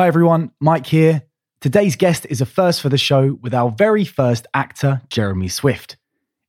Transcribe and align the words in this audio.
Hi 0.00 0.06
everyone, 0.06 0.50
Mike 0.60 0.86
here. 0.86 1.24
Today's 1.60 1.94
guest 1.94 2.26
is 2.30 2.40
a 2.40 2.46
first 2.46 2.80
for 2.80 2.88
the 2.88 2.96
show 2.96 3.38
with 3.42 3.52
our 3.52 3.70
very 3.70 4.06
first 4.06 4.46
actor, 4.54 5.02
Jeremy 5.10 5.48
Swift. 5.48 5.98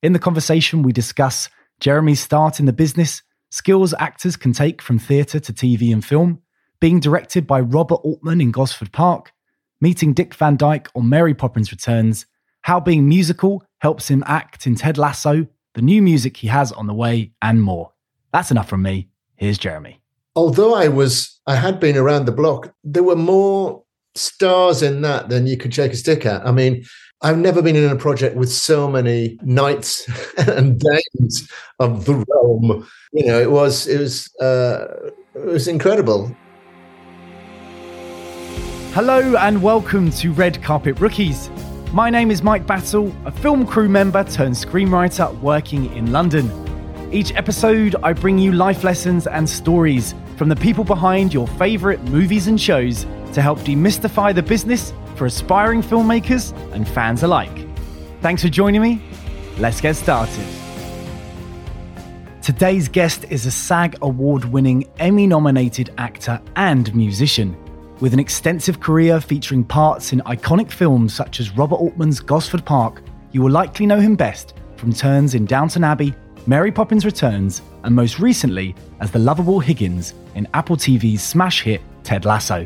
In 0.01 0.13
the 0.13 0.19
conversation, 0.19 0.83
we 0.83 0.93
discuss 0.93 1.49
Jeremy's 1.81 2.21
start 2.21 2.61
in 2.61 2.65
the 2.65 2.71
business, 2.71 3.21
skills 3.49 3.93
actors 3.99 4.37
can 4.37 4.53
take 4.53 4.81
from 4.81 4.99
theatre 4.99 5.41
to 5.41 5.51
TV 5.51 5.91
and 5.91 6.05
film, 6.05 6.41
being 6.79 7.01
directed 7.01 7.45
by 7.45 7.59
Robert 7.59 7.99
Altman 8.05 8.39
in 8.39 8.51
Gosford 8.51 8.93
Park, 8.93 9.33
meeting 9.81 10.13
Dick 10.13 10.33
Van 10.33 10.55
Dyke 10.55 10.87
on 10.95 11.09
Mary 11.09 11.33
Poppins 11.33 11.73
Returns, 11.73 12.27
how 12.61 12.79
being 12.79 13.09
musical 13.09 13.65
helps 13.79 14.09
him 14.09 14.23
act 14.27 14.65
in 14.65 14.75
Ted 14.75 14.97
Lasso, 14.97 15.45
the 15.73 15.81
new 15.81 16.01
music 16.01 16.37
he 16.37 16.47
has 16.47 16.71
on 16.71 16.87
the 16.87 16.93
way, 16.93 17.33
and 17.41 17.61
more. 17.61 17.91
That's 18.31 18.49
enough 18.49 18.69
from 18.69 18.83
me. 18.83 19.09
Here's 19.35 19.57
Jeremy. 19.57 20.00
Although 20.33 20.73
I 20.75 20.87
was, 20.87 21.41
I 21.45 21.55
had 21.55 21.81
been 21.81 21.97
around 21.97 22.23
the 22.23 22.31
block, 22.31 22.73
there 22.85 23.03
were 23.03 23.17
more 23.17 23.83
stars 24.15 24.81
in 24.81 25.01
that 25.01 25.27
than 25.27 25.45
you 25.45 25.57
could 25.57 25.73
shake 25.73 25.91
a 25.91 25.97
stick 25.97 26.25
at. 26.25 26.47
I 26.47 26.53
mean, 26.53 26.85
I've 27.21 27.37
never 27.37 27.61
been 27.61 27.75
in 27.75 27.91
a 27.91 27.97
project 27.97 28.37
with 28.37 28.49
so 28.49 28.89
many 28.89 29.37
knights 29.41 30.07
and 30.37 30.79
dames 30.79 31.49
of 31.79 32.05
the 32.05 32.23
realm. 32.29 32.87
You 33.11 33.25
know, 33.25 33.41
it 33.41 33.51
was 33.51 33.87
it 33.87 33.99
was 33.99 34.33
uh, 34.37 35.11
it 35.35 35.45
was 35.47 35.67
incredible. 35.67 36.33
Hello 38.93 39.35
and 39.35 39.61
welcome 39.61 40.11
to 40.11 40.31
Red 40.31 40.63
Carpet 40.63 40.97
Rookies. 41.01 41.49
My 41.91 42.09
name 42.09 42.31
is 42.31 42.41
Mike 42.41 42.65
Battle, 42.65 43.13
a 43.25 43.31
film 43.33 43.67
crew 43.67 43.89
member 43.89 44.23
turned 44.23 44.55
screenwriter 44.55 45.37
working 45.41 45.93
in 45.93 46.13
London. 46.13 46.49
Each 47.11 47.35
episode, 47.35 47.97
I 48.03 48.13
bring 48.13 48.39
you 48.39 48.53
life 48.53 48.85
lessons 48.85 49.27
and 49.27 49.49
stories 49.49 50.15
from 50.37 50.49
the 50.49 50.55
people 50.55 50.83
behind 50.83 51.33
your 51.33 51.47
favourite 51.47 52.01
movies 52.03 52.47
and 52.47 52.59
shows 52.59 53.05
to 53.33 53.41
help 53.41 53.59
demystify 53.59 54.33
the 54.33 54.43
business 54.43 54.93
for 55.15 55.25
aspiring 55.25 55.81
filmmakers 55.81 56.53
and 56.73 56.87
fans 56.87 57.23
alike. 57.23 57.67
Thanks 58.21 58.41
for 58.41 58.49
joining 58.49 58.81
me. 58.81 59.01
Let's 59.57 59.81
get 59.81 59.95
started. 59.95 60.45
Today's 62.41 62.89
guest 62.89 63.25
is 63.29 63.45
a 63.45 63.51
SAG 63.51 63.97
award 64.01 64.45
winning, 64.45 64.89
Emmy 64.97 65.27
nominated 65.27 65.93
actor 65.97 66.41
and 66.55 66.93
musician. 66.95 67.55
With 67.99 68.13
an 68.13 68.19
extensive 68.19 68.79
career 68.79 69.21
featuring 69.21 69.63
parts 69.63 70.11
in 70.11 70.21
iconic 70.21 70.71
films 70.71 71.13
such 71.13 71.39
as 71.39 71.55
Robert 71.55 71.75
Altman's 71.75 72.19
Gosford 72.19 72.65
Park, 72.65 73.03
you 73.31 73.43
will 73.43 73.51
likely 73.51 73.85
know 73.85 73.99
him 73.99 74.15
best 74.15 74.55
from 74.75 74.91
turns 74.91 75.35
in 75.35 75.45
Downton 75.45 75.83
Abbey 75.83 76.15
Mary 76.47 76.71
Poppins 76.71 77.05
Returns, 77.05 77.61
and 77.83 77.95
most 77.95 78.17
recently 78.17 78.75
as 78.99 79.11
the 79.11 79.19
lovable 79.19 79.59
Higgins 79.59 80.15
in 80.33 80.47
Apple 80.55 80.75
TV's 80.75 81.21
smash 81.21 81.61
hit 81.61 81.81
Ted 82.03 82.25
Lasso. 82.25 82.65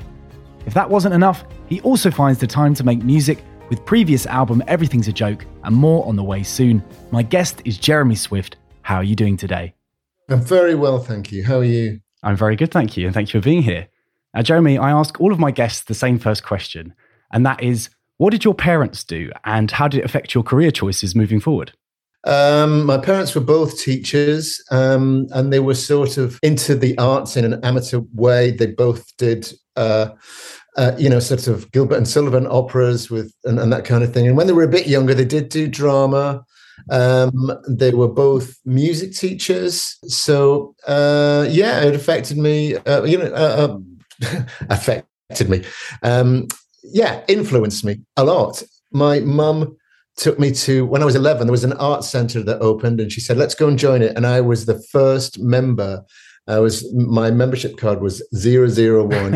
If 0.65 0.73
that 0.73 0.89
wasn't 0.89 1.13
enough, 1.13 1.43
he 1.67 1.81
also 1.81 2.09
finds 2.09 2.39
the 2.39 2.47
time 2.47 2.73
to 2.75 2.85
make 2.85 3.03
music 3.03 3.43
with 3.69 3.85
previous 3.85 4.25
album 4.27 4.63
Everything's 4.67 5.09
a 5.09 5.13
Joke 5.13 5.45
and 5.65 5.75
more 5.75 6.05
on 6.07 6.15
the 6.15 6.23
way 6.23 6.41
soon. 6.41 6.81
My 7.11 7.21
guest 7.21 7.61
is 7.65 7.77
Jeremy 7.77 8.15
Swift. 8.15 8.55
How 8.81 8.95
are 8.97 9.03
you 9.03 9.15
doing 9.15 9.35
today? 9.35 9.73
I'm 10.29 10.41
very 10.41 10.75
well, 10.75 10.99
thank 10.99 11.33
you. 11.33 11.43
How 11.43 11.57
are 11.57 11.65
you? 11.65 11.99
I'm 12.23 12.37
very 12.37 12.55
good, 12.55 12.71
thank 12.71 12.95
you, 12.95 13.05
and 13.07 13.13
thank 13.13 13.33
you 13.33 13.41
for 13.41 13.45
being 13.45 13.63
here. 13.63 13.89
Now, 14.33 14.41
Jeremy, 14.41 14.77
I 14.77 14.91
ask 14.91 15.19
all 15.19 15.33
of 15.33 15.39
my 15.39 15.51
guests 15.51 15.83
the 15.83 15.93
same 15.93 16.17
first 16.17 16.45
question, 16.45 16.93
and 17.31 17.45
that 17.45 17.61
is 17.61 17.89
what 18.17 18.31
did 18.31 18.45
your 18.45 18.53
parents 18.53 19.03
do 19.03 19.31
and 19.43 19.69
how 19.69 19.89
did 19.89 19.99
it 19.99 20.05
affect 20.05 20.33
your 20.33 20.43
career 20.43 20.71
choices 20.71 21.13
moving 21.13 21.41
forward? 21.41 21.73
Um, 22.25 22.85
my 22.85 22.97
parents 22.97 23.35
were 23.35 23.41
both 23.41 23.79
teachers, 23.79 24.63
um, 24.71 25.27
and 25.31 25.53
they 25.53 25.59
were 25.59 25.75
sort 25.75 26.17
of 26.17 26.39
into 26.41 26.75
the 26.75 26.97
arts 26.97 27.37
in 27.37 27.45
an 27.45 27.63
amateur 27.63 28.01
way. 28.13 28.51
They 28.51 28.67
both 28.67 29.15
did, 29.17 29.51
uh, 29.75 30.09
uh, 30.75 30.93
you 30.97 31.09
know, 31.09 31.19
sort 31.19 31.47
of 31.47 31.71
Gilbert 31.71 31.97
and 31.97 32.07
Sullivan 32.07 32.47
operas 32.47 33.09
with 33.11 33.31
and, 33.43 33.59
and, 33.59 33.71
that 33.71 33.85
kind 33.85 34.03
of 34.03 34.13
thing. 34.13 34.27
And 34.27 34.35
when 34.35 34.47
they 34.47 34.53
were 34.53 34.63
a 34.63 34.67
bit 34.67 34.87
younger, 34.87 35.13
they 35.13 35.25
did 35.25 35.49
do 35.49 35.67
drama. 35.67 36.43
Um, 36.89 37.51
they 37.69 37.91
were 37.91 38.07
both 38.07 38.55
music 38.65 39.13
teachers, 39.13 39.97
so 40.07 40.75
uh, 40.87 41.47
yeah, 41.49 41.81
it 41.81 41.95
affected 41.95 42.37
me. 42.37 42.75
Uh, 42.75 43.03
you 43.03 43.17
know, 43.17 43.31
uh, 43.33 43.77
uh, 44.23 44.41
affected 44.69 45.49
me. 45.49 45.63
Um, 46.03 46.47
yeah, 46.83 47.23
influenced 47.27 47.85
me 47.85 48.01
a 48.17 48.23
lot. 48.23 48.61
My 48.91 49.19
mum 49.19 49.77
took 50.17 50.39
me 50.39 50.51
to 50.51 50.85
when 50.85 51.01
I 51.01 51.05
was 51.05 51.15
11. 51.15 51.47
There 51.47 51.51
was 51.51 51.63
an 51.63 51.73
art 51.73 52.03
center 52.03 52.41
that 52.43 52.61
opened, 52.61 52.99
and 52.99 53.11
she 53.11 53.21
said, 53.21 53.37
"Let's 53.37 53.55
go 53.55 53.67
and 53.67 53.77
join 53.77 54.01
it." 54.01 54.15
And 54.15 54.25
I 54.25 54.41
was 54.41 54.65
the 54.65 54.81
first 54.91 55.39
member. 55.39 56.03
I 56.47 56.59
was 56.59 56.91
my 56.93 57.31
membership 57.31 57.77
card 57.77 58.01
was 58.01 58.21
001. 58.33 59.35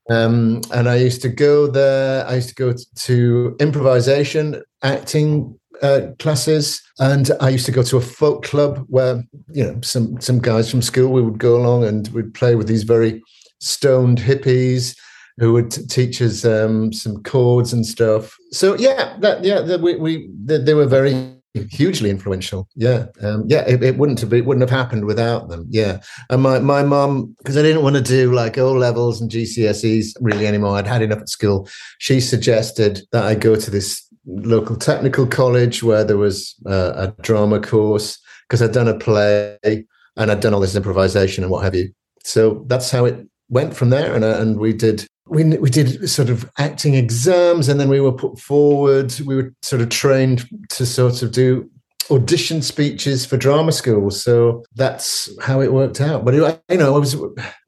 um, 0.10 0.60
and 0.72 0.88
I 0.88 0.96
used 0.96 1.22
to 1.22 1.28
go 1.28 1.66
there. 1.66 2.26
I 2.26 2.36
used 2.36 2.50
to 2.50 2.54
go 2.54 2.74
to 2.94 3.56
improvisation, 3.58 4.62
acting 4.82 5.58
uh, 5.82 6.08
classes, 6.18 6.80
and 6.98 7.30
I 7.40 7.48
used 7.48 7.66
to 7.66 7.72
go 7.72 7.82
to 7.82 7.96
a 7.96 8.00
folk 8.00 8.44
club 8.44 8.84
where 8.88 9.24
you 9.48 9.64
know 9.64 9.80
some 9.82 10.20
some 10.20 10.38
guys 10.38 10.70
from 10.70 10.82
school 10.82 11.12
we 11.12 11.22
would 11.22 11.38
go 11.38 11.56
along 11.56 11.84
and 11.84 12.08
we'd 12.08 12.34
play 12.34 12.54
with 12.54 12.68
these 12.68 12.84
very 12.84 13.22
stoned 13.60 14.18
hippies 14.18 14.96
who 15.38 15.52
would 15.52 15.70
teach 15.90 16.20
us 16.20 16.44
um, 16.44 16.92
some 16.92 17.22
chords 17.22 17.72
and 17.72 17.86
stuff. 17.86 18.36
So 18.50 18.76
yeah, 18.76 19.16
that 19.20 19.44
yeah, 19.44 19.76
we, 19.76 19.96
we 19.96 20.30
they, 20.44 20.58
they, 20.58 20.74
were 20.74 20.86
very 20.86 21.34
hugely 21.70 22.10
influential. 22.10 22.68
Yeah, 22.74 23.06
um, 23.22 23.44
yeah, 23.46 23.62
it, 23.66 23.82
it, 23.82 23.98
wouldn't 23.98 24.20
have 24.20 24.32
it 24.32 24.44
wouldn't 24.44 24.68
have 24.68 24.78
happened 24.78 25.04
without 25.04 25.48
them. 25.48 25.66
Yeah, 25.68 26.00
and 26.30 26.42
my 26.42 26.58
my 26.58 26.82
mum 26.82 27.34
because 27.38 27.56
I 27.56 27.62
didn't 27.62 27.82
want 27.82 27.96
to 27.96 28.02
do 28.02 28.32
like 28.32 28.58
O 28.58 28.72
levels 28.72 29.20
and 29.20 29.30
GCSEs 29.30 30.16
really 30.20 30.46
anymore. 30.46 30.76
I'd 30.76 30.86
had 30.86 31.02
enough 31.02 31.20
at 31.20 31.28
school. 31.28 31.68
She 31.98 32.20
suggested 32.20 33.00
that 33.12 33.24
I 33.24 33.34
go 33.34 33.56
to 33.56 33.70
this 33.70 34.06
local 34.26 34.76
technical 34.76 35.26
college 35.26 35.82
where 35.82 36.04
there 36.04 36.16
was 36.16 36.54
uh, 36.66 36.92
a 36.96 37.22
drama 37.22 37.60
course 37.60 38.18
because 38.48 38.62
I'd 38.62 38.72
done 38.72 38.88
a 38.88 38.98
play 38.98 39.58
and 39.64 40.30
I'd 40.30 40.40
done 40.40 40.54
all 40.54 40.60
this 40.60 40.76
improvisation 40.76 41.42
and 41.42 41.50
what 41.50 41.64
have 41.64 41.74
you. 41.74 41.92
So 42.24 42.64
that's 42.68 42.90
how 42.90 43.04
it 43.06 43.26
went 43.52 43.76
from 43.76 43.90
there, 43.90 44.14
and 44.14 44.24
uh, 44.24 44.38
and 44.40 44.58
we 44.58 44.72
did 44.72 45.06
we 45.26 45.44
we 45.58 45.70
did 45.70 46.08
sort 46.08 46.30
of 46.30 46.50
acting 46.58 46.94
exams, 46.94 47.68
and 47.68 47.78
then 47.78 47.88
we 47.88 48.00
were 48.00 48.12
put 48.12 48.38
forward. 48.38 49.14
We 49.24 49.36
were 49.36 49.54
sort 49.62 49.82
of 49.82 49.90
trained 49.90 50.48
to 50.70 50.86
sort 50.86 51.22
of 51.22 51.30
do 51.30 51.70
audition 52.10 52.62
speeches 52.62 53.24
for 53.24 53.36
drama 53.36 53.70
schools. 53.70 54.20
So 54.22 54.64
that's 54.74 55.30
how 55.40 55.60
it 55.60 55.72
worked 55.72 56.00
out. 56.00 56.24
But 56.24 56.34
it, 56.34 56.62
you 56.68 56.78
know, 56.78 56.96
I 56.96 56.98
was 56.98 57.14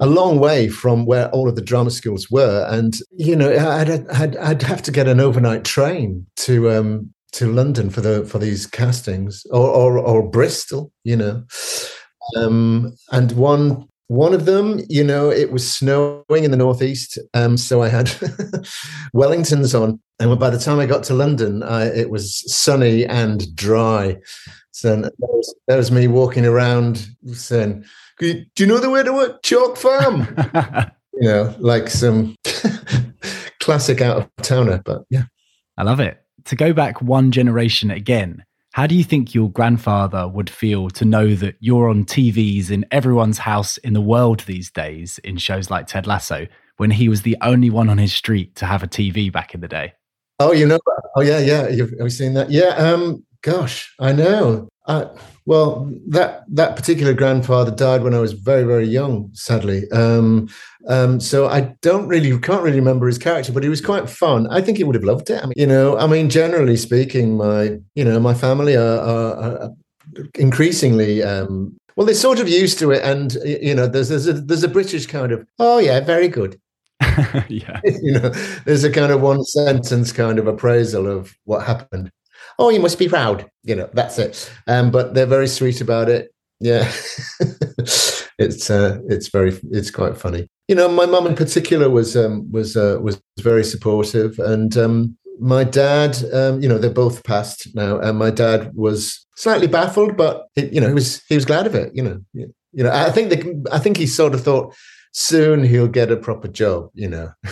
a 0.00 0.06
long 0.06 0.40
way 0.40 0.68
from 0.68 1.06
where 1.06 1.28
all 1.30 1.48
of 1.48 1.54
the 1.54 1.62
drama 1.62 1.90
schools 1.90 2.30
were, 2.30 2.66
and 2.68 2.96
you 3.12 3.36
know, 3.36 3.50
I'd 3.50 4.08
I'd, 4.10 4.36
I'd 4.36 4.62
have 4.62 4.82
to 4.82 4.90
get 4.90 5.06
an 5.06 5.20
overnight 5.20 5.64
train 5.64 6.26
to 6.36 6.70
um, 6.70 7.14
to 7.32 7.52
London 7.52 7.90
for 7.90 8.00
the 8.00 8.24
for 8.24 8.38
these 8.38 8.66
castings, 8.66 9.44
or 9.50 9.68
or, 9.68 9.98
or 9.98 10.28
Bristol, 10.28 10.90
you 11.04 11.16
know. 11.16 11.44
Um, 12.36 12.96
and 13.12 13.32
one 13.32 13.86
one 14.08 14.34
of 14.34 14.44
them, 14.44 14.80
you 14.88 15.02
know, 15.02 15.30
it 15.30 15.50
was 15.50 15.70
snowing 15.70 16.44
in 16.44 16.50
the 16.50 16.56
northeast, 16.56 17.18
um, 17.32 17.56
so 17.56 17.82
I 17.82 17.88
had 17.88 18.06
Wellingtons 19.14 19.80
on, 19.80 20.00
and 20.18 20.38
by 20.38 20.50
the 20.50 20.58
time 20.58 20.78
I 20.78 20.86
got 20.86 21.04
to 21.04 21.14
London, 21.14 21.62
I, 21.62 21.86
it 21.86 22.10
was 22.10 22.44
sunny 22.52 23.06
and 23.06 23.54
dry. 23.56 24.18
So 24.72 24.96
that 24.96 25.12
was, 25.18 25.54
that 25.68 25.76
was 25.76 25.90
me 25.90 26.06
walking 26.06 26.44
around 26.44 27.08
saying, 27.32 27.84
"Do 28.20 28.44
you 28.58 28.66
know 28.66 28.78
the 28.78 28.90
way 28.90 29.02
to 29.02 29.38
Chalk 29.42 29.76
Farm?" 29.76 30.26
you 31.14 31.28
know, 31.28 31.54
like 31.58 31.88
some 31.88 32.36
classic 33.60 34.00
out 34.00 34.18
of 34.18 34.30
towner. 34.42 34.82
But 34.84 35.04
yeah, 35.08 35.24
I 35.78 35.82
love 35.84 36.00
it. 36.00 36.20
To 36.46 36.56
go 36.56 36.74
back 36.74 37.00
one 37.00 37.30
generation 37.30 37.90
again, 37.90 38.44
how 38.74 38.88
do 38.88 38.96
you 38.96 39.04
think 39.04 39.36
your 39.36 39.48
grandfather 39.52 40.26
would 40.26 40.50
feel 40.50 40.90
to 40.90 41.04
know 41.04 41.36
that 41.36 41.54
you're 41.60 41.88
on 41.88 42.04
TVs 42.04 42.72
in 42.72 42.84
everyone's 42.90 43.38
house 43.38 43.76
in 43.76 43.92
the 43.92 44.00
world 44.00 44.40
these 44.40 44.68
days 44.68 45.18
in 45.18 45.36
shows 45.36 45.70
like 45.70 45.86
Ted 45.86 46.08
Lasso 46.08 46.48
when 46.78 46.90
he 46.90 47.08
was 47.08 47.22
the 47.22 47.36
only 47.40 47.70
one 47.70 47.88
on 47.88 47.98
his 47.98 48.12
street 48.12 48.56
to 48.56 48.66
have 48.66 48.82
a 48.82 48.88
TV 48.88 49.30
back 49.30 49.54
in 49.54 49.60
the 49.60 49.68
day? 49.68 49.92
Oh, 50.40 50.50
you 50.50 50.66
know, 50.66 50.80
oh 51.14 51.20
yeah, 51.20 51.38
yeah. 51.38 51.68
You've, 51.68 51.90
have 51.90 52.00
you 52.00 52.10
seen 52.10 52.34
that? 52.34 52.50
Yeah. 52.50 52.70
Um, 52.70 53.24
gosh, 53.42 53.94
I 54.00 54.10
know. 54.10 54.68
Uh, 54.86 55.08
well, 55.46 55.90
that 56.06 56.44
that 56.48 56.76
particular 56.76 57.14
grandfather 57.14 57.70
died 57.70 58.02
when 58.02 58.14
I 58.14 58.18
was 58.18 58.32
very 58.32 58.64
very 58.64 58.86
young, 58.86 59.30
sadly. 59.32 59.90
Um, 59.90 60.48
um, 60.88 61.20
so 61.20 61.48
I 61.48 61.74
don't 61.80 62.06
really 62.06 62.38
can't 62.38 62.62
really 62.62 62.80
remember 62.80 63.06
his 63.06 63.18
character, 63.18 63.52
but 63.52 63.62
he 63.62 63.68
was 63.68 63.80
quite 63.80 64.10
fun. 64.10 64.46
I 64.48 64.60
think 64.60 64.76
he 64.76 64.84
would 64.84 64.94
have 64.94 65.04
loved 65.04 65.30
it. 65.30 65.42
I 65.42 65.46
mean, 65.46 65.54
you 65.56 65.66
know, 65.66 65.96
I 65.98 66.06
mean, 66.06 66.28
generally 66.28 66.76
speaking, 66.76 67.36
my 67.36 67.78
you 67.94 68.04
know 68.04 68.20
my 68.20 68.34
family 68.34 68.76
are, 68.76 68.98
are, 68.98 69.36
are 69.36 69.70
increasingly 70.34 71.22
um, 71.22 71.76
well, 71.96 72.06
they're 72.06 72.14
sort 72.14 72.40
of 72.40 72.48
used 72.48 72.78
to 72.80 72.90
it, 72.90 73.02
and 73.02 73.34
you 73.44 73.74
know, 73.74 73.86
there's 73.86 74.10
there's 74.10 74.26
a 74.26 74.34
there's 74.34 74.64
a 74.64 74.68
British 74.68 75.06
kind 75.06 75.32
of 75.32 75.46
oh 75.58 75.78
yeah, 75.78 76.00
very 76.00 76.28
good. 76.28 76.60
yeah, 77.48 77.80
you 77.84 78.12
know, 78.12 78.28
there's 78.64 78.84
a 78.84 78.92
kind 78.92 79.12
of 79.12 79.22
one 79.22 79.44
sentence 79.44 80.12
kind 80.12 80.38
of 80.38 80.46
appraisal 80.46 81.06
of 81.06 81.34
what 81.44 81.66
happened 81.66 82.10
oh, 82.58 82.70
you 82.70 82.80
must 82.80 82.98
be 82.98 83.08
proud. 83.08 83.48
You 83.62 83.76
know, 83.76 83.90
that's 83.92 84.18
it. 84.18 84.50
Um, 84.66 84.90
but 84.90 85.14
they're 85.14 85.26
very 85.26 85.48
sweet 85.48 85.80
about 85.80 86.08
it. 86.08 86.30
Yeah, 86.60 86.90
it's 88.38 88.70
uh, 88.70 88.98
it's 89.08 89.28
very 89.28 89.58
it's 89.70 89.90
quite 89.90 90.16
funny. 90.16 90.48
you 90.68 90.74
know, 90.74 90.88
my 90.88 91.04
mum 91.06 91.26
in 91.26 91.34
particular 91.34 91.90
was 91.90 92.16
um, 92.16 92.50
was 92.50 92.76
uh, 92.76 92.98
was 93.02 93.20
very 93.40 93.64
supportive, 93.64 94.38
and 94.38 94.76
um, 94.76 95.16
my 95.40 95.64
dad, 95.64 96.16
um, 96.32 96.62
you 96.62 96.68
know, 96.68 96.78
they're 96.78 96.90
both 96.90 97.24
passed 97.24 97.74
now, 97.74 97.98
and 97.98 98.18
my 98.18 98.30
dad 98.30 98.70
was 98.74 99.26
slightly 99.36 99.66
baffled, 99.66 100.16
but 100.16 100.46
it, 100.56 100.72
you 100.72 100.80
know, 100.80 100.88
he 100.88 100.94
was 100.94 101.22
he 101.28 101.34
was 101.34 101.44
glad 101.44 101.66
of 101.66 101.74
it. 101.74 101.90
You 101.94 102.02
know, 102.02 102.20
you 102.32 102.84
know, 102.84 102.90
I 102.92 103.10
think 103.10 103.30
the, 103.30 103.68
I 103.72 103.78
think 103.78 103.96
he 103.96 104.06
sort 104.06 104.34
of 104.34 104.42
thought 104.42 104.74
soon 105.12 105.64
he'll 105.64 105.88
get 105.88 106.10
a 106.10 106.16
proper 106.16 106.48
job. 106.48 106.90
You 106.94 107.08
know. 107.08 107.32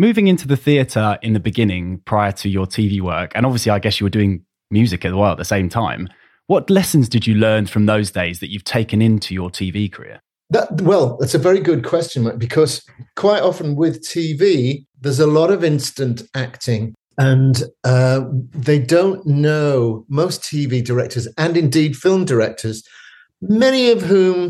Moving 0.00 0.28
into 0.28 0.46
the 0.46 0.56
theatre 0.56 1.18
in 1.22 1.32
the 1.32 1.40
beginning, 1.40 2.00
prior 2.04 2.30
to 2.30 2.48
your 2.48 2.66
TV 2.66 3.00
work, 3.00 3.32
and 3.34 3.44
obviously, 3.44 3.72
I 3.72 3.80
guess 3.80 3.98
you 3.98 4.04
were 4.04 4.10
doing 4.10 4.44
music 4.70 5.04
as 5.04 5.12
well 5.12 5.32
at 5.32 5.38
the 5.38 5.44
same 5.44 5.68
time. 5.68 6.08
What 6.46 6.70
lessons 6.70 7.08
did 7.08 7.26
you 7.26 7.34
learn 7.34 7.66
from 7.66 7.86
those 7.86 8.12
days 8.12 8.38
that 8.38 8.48
you've 8.48 8.62
taken 8.62 9.02
into 9.02 9.34
your 9.34 9.50
TV 9.50 9.90
career? 9.90 10.20
That, 10.50 10.82
well, 10.82 11.16
that's 11.16 11.34
a 11.34 11.38
very 11.38 11.58
good 11.58 11.84
question, 11.84 12.30
because 12.38 12.80
quite 13.16 13.42
often 13.42 13.74
with 13.74 14.04
TV, 14.04 14.84
there's 15.00 15.18
a 15.18 15.26
lot 15.26 15.50
of 15.50 15.64
instant 15.64 16.22
acting, 16.32 16.94
and 17.18 17.64
uh, 17.82 18.20
they 18.52 18.78
don't 18.78 19.26
know 19.26 20.06
most 20.08 20.42
TV 20.42 20.82
directors 20.84 21.26
and 21.36 21.56
indeed 21.56 21.96
film 21.96 22.24
directors, 22.24 22.84
many 23.42 23.90
of 23.90 24.02
whom 24.02 24.48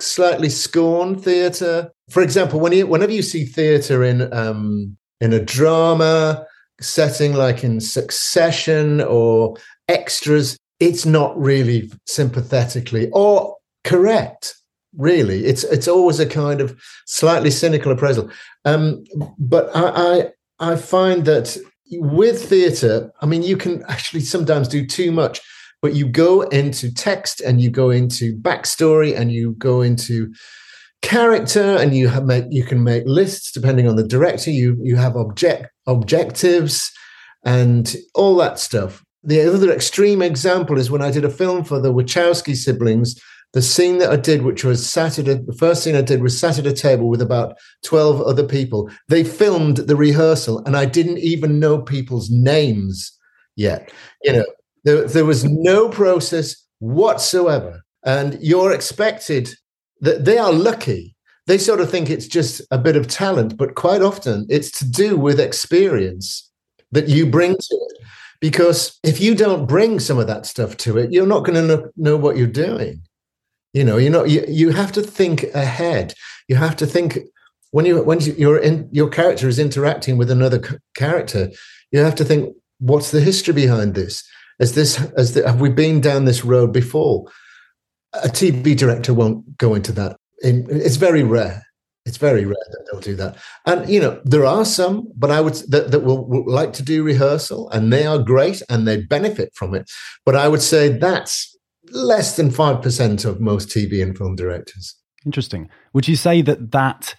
slightly 0.00 0.48
scorn 0.48 1.18
theatre. 1.18 1.90
For 2.10 2.22
example, 2.22 2.60
when 2.60 2.72
you, 2.72 2.86
whenever 2.86 3.12
you 3.12 3.22
see 3.22 3.44
theatre 3.44 4.02
in 4.02 4.32
um, 4.32 4.96
in 5.20 5.32
a 5.32 5.44
drama 5.44 6.46
setting, 6.80 7.34
like 7.34 7.62
in 7.62 7.80
Succession 7.80 9.00
or 9.02 9.56
extras, 9.88 10.56
it's 10.78 11.04
not 11.04 11.38
really 11.38 11.90
sympathetically 12.06 13.10
or 13.12 13.56
correct. 13.84 14.54
Really, 14.96 15.44
it's 15.44 15.62
it's 15.64 15.86
always 15.86 16.18
a 16.18 16.26
kind 16.26 16.60
of 16.60 16.76
slightly 17.06 17.50
cynical 17.50 17.92
appraisal. 17.92 18.28
Um, 18.64 19.04
but 19.38 19.70
I, 19.74 20.32
I 20.58 20.72
I 20.72 20.76
find 20.76 21.24
that 21.26 21.56
with 21.92 22.48
theatre, 22.48 23.12
I 23.20 23.26
mean, 23.26 23.42
you 23.42 23.56
can 23.56 23.84
actually 23.88 24.20
sometimes 24.20 24.68
do 24.68 24.86
too 24.86 25.12
much 25.12 25.40
but 25.82 25.94
you 25.94 26.08
go 26.08 26.42
into 26.42 26.92
text 26.92 27.40
and 27.40 27.60
you 27.60 27.70
go 27.70 27.90
into 27.90 28.36
backstory 28.36 29.16
and 29.16 29.32
you 29.32 29.52
go 29.52 29.80
into 29.80 30.32
character 31.02 31.76
and 31.76 31.94
you 31.94 32.10
make 32.22 32.44
you 32.50 32.64
can 32.64 32.84
make 32.84 33.04
lists 33.06 33.52
depending 33.52 33.88
on 33.88 33.96
the 33.96 34.06
director. 34.06 34.50
You 34.50 34.76
you 34.82 34.96
have 34.96 35.16
object 35.16 35.68
objectives 35.86 36.90
and 37.44 37.96
all 38.14 38.36
that 38.36 38.58
stuff. 38.58 39.02
The 39.24 39.40
other 39.40 39.72
extreme 39.72 40.22
example 40.22 40.78
is 40.78 40.90
when 40.90 41.02
i 41.02 41.10
did 41.10 41.24
a 41.24 41.30
film 41.30 41.64
for 41.64 41.80
the 41.80 41.92
wachowski 41.92 42.56
siblings 42.56 43.20
the 43.52 43.60
scene 43.60 43.98
that 43.98 44.10
i 44.10 44.16
did 44.16 44.42
which 44.42 44.64
was 44.64 44.88
saturday 44.88 45.34
the 45.34 45.52
first 45.52 45.82
scene 45.82 45.94
i 45.94 46.00
did 46.00 46.22
was 46.22 46.38
sat 46.38 46.58
at 46.58 46.66
a 46.66 46.72
table 46.72 47.08
with 47.08 47.20
about 47.20 47.56
12 47.84 48.22
other 48.22 48.46
people. 48.46 48.90
They 49.08 49.24
filmed 49.24 49.78
the 49.78 49.96
rehearsal 49.96 50.62
and 50.64 50.76
i 50.76 50.84
didn't 50.84 51.18
even 51.18 51.58
know 51.58 51.80
people's 51.80 52.30
names 52.30 53.12
yet. 53.56 53.92
You 54.22 54.34
know 54.34 54.44
there, 54.84 55.06
there 55.06 55.24
was 55.24 55.44
no 55.44 55.88
process 55.88 56.56
whatsoever. 56.78 57.82
And 58.04 58.38
you're 58.40 58.72
expected 58.72 59.50
that 60.00 60.24
they 60.24 60.38
are 60.38 60.52
lucky. 60.52 61.14
They 61.46 61.58
sort 61.58 61.80
of 61.80 61.90
think 61.90 62.08
it's 62.08 62.26
just 62.26 62.62
a 62.70 62.78
bit 62.78 62.96
of 62.96 63.06
talent, 63.06 63.56
but 63.56 63.74
quite 63.74 64.02
often 64.02 64.46
it's 64.48 64.70
to 64.78 64.88
do 64.88 65.16
with 65.16 65.40
experience 65.40 66.50
that 66.92 67.08
you 67.08 67.26
bring 67.26 67.52
to 67.52 67.88
it. 67.90 68.06
Because 68.40 68.98
if 69.04 69.20
you 69.20 69.34
don't 69.34 69.66
bring 69.66 70.00
some 70.00 70.18
of 70.18 70.26
that 70.26 70.46
stuff 70.46 70.76
to 70.78 70.96
it, 70.96 71.12
you're 71.12 71.26
not 71.26 71.44
going 71.44 71.68
to 71.68 71.90
know, 71.96 72.16
what 72.16 72.38
you're 72.38 72.46
doing. 72.46 73.02
You 73.74 73.84
know, 73.84 73.98
you 73.98 74.08
know, 74.08 74.24
you, 74.24 74.44
you 74.48 74.70
have 74.70 74.92
to 74.92 75.02
think 75.02 75.44
ahead. 75.54 76.14
You 76.48 76.56
have 76.56 76.74
to 76.76 76.86
think 76.86 77.18
when 77.70 77.86
you 77.86 78.02
when 78.02 78.20
you're 78.20 78.58
in 78.58 78.88
your 78.90 79.08
character 79.08 79.46
is 79.46 79.58
interacting 79.58 80.16
with 80.16 80.30
another 80.30 80.60
character. 80.94 81.50
You 81.92 82.00
have 82.00 82.14
to 82.16 82.24
think, 82.24 82.56
what's 82.78 83.10
the 83.10 83.20
history 83.20 83.54
behind 83.54 83.94
this? 83.94 84.24
As 84.60 84.74
this, 84.74 85.00
as 85.16 85.34
the, 85.34 85.46
have 85.46 85.60
we 85.60 85.70
been 85.70 86.00
down 86.00 86.26
this 86.26 86.44
road 86.44 86.72
before? 86.72 87.26
A 88.12 88.28
TV 88.28 88.76
director 88.76 89.14
won't 89.14 89.56
go 89.56 89.74
into 89.74 89.92
that. 89.92 90.16
In, 90.42 90.66
it's 90.70 90.96
very 90.96 91.22
rare. 91.22 91.62
It's 92.06 92.16
very 92.16 92.44
rare 92.44 92.66
that 92.70 92.88
they'll 92.90 93.00
do 93.00 93.14
that. 93.16 93.36
And 93.66 93.88
you 93.88 94.00
know, 94.00 94.20
there 94.24 94.44
are 94.44 94.64
some, 94.64 95.10
but 95.16 95.30
I 95.30 95.40
would 95.40 95.54
that, 95.68 95.90
that 95.90 96.00
will, 96.00 96.26
will 96.26 96.44
like 96.50 96.72
to 96.74 96.82
do 96.82 97.02
rehearsal, 97.02 97.70
and 97.70 97.92
they 97.92 98.06
are 98.06 98.18
great 98.18 98.62
and 98.68 98.86
they 98.86 99.02
benefit 99.02 99.52
from 99.54 99.74
it. 99.74 99.90
But 100.24 100.34
I 100.34 100.48
would 100.48 100.62
say 100.62 100.88
that's 100.88 101.56
less 101.90 102.36
than 102.36 102.50
five 102.50 102.82
percent 102.82 103.24
of 103.24 103.40
most 103.40 103.68
TV 103.68 104.02
and 104.02 104.16
film 104.16 104.34
directors. 104.34 104.96
Interesting. 105.26 105.68
Would 105.92 106.08
you 106.08 106.16
say 106.16 106.40
that 106.42 106.72
that 106.72 107.14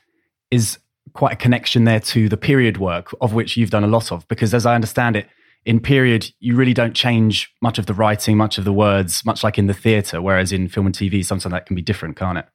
is 0.49 0.79
quite 1.13 1.33
a 1.33 1.37
connection 1.37 1.83
there 1.83 1.99
to 1.99 2.27
the 2.27 2.37
period 2.37 2.77
work 2.77 3.13
of 3.21 3.33
which 3.33 3.57
you've 3.57 3.69
done 3.69 3.83
a 3.83 3.87
lot 3.87 4.11
of? 4.11 4.27
Because 4.27 4.53
as 4.53 4.65
I 4.65 4.73
understand 4.73 5.15
it, 5.15 5.27
in 5.65 5.79
period, 5.79 6.27
you 6.39 6.55
really 6.55 6.73
don't 6.73 6.95
change 6.95 7.53
much 7.61 7.77
of 7.77 7.85
the 7.85 7.93
writing, 7.93 8.37
much 8.37 8.57
of 8.57 8.65
the 8.65 8.73
words, 8.73 9.23
much 9.25 9.43
like 9.43 9.57
in 9.57 9.67
the 9.67 9.73
theatre, 9.73 10.21
whereas 10.21 10.51
in 10.51 10.67
film 10.67 10.87
and 10.87 10.95
TV, 10.95 11.23
sometimes 11.23 11.51
that 11.51 11.65
can 11.65 11.75
be 11.75 11.81
different, 11.81 12.17
can't 12.17 12.37
it? 12.37 12.45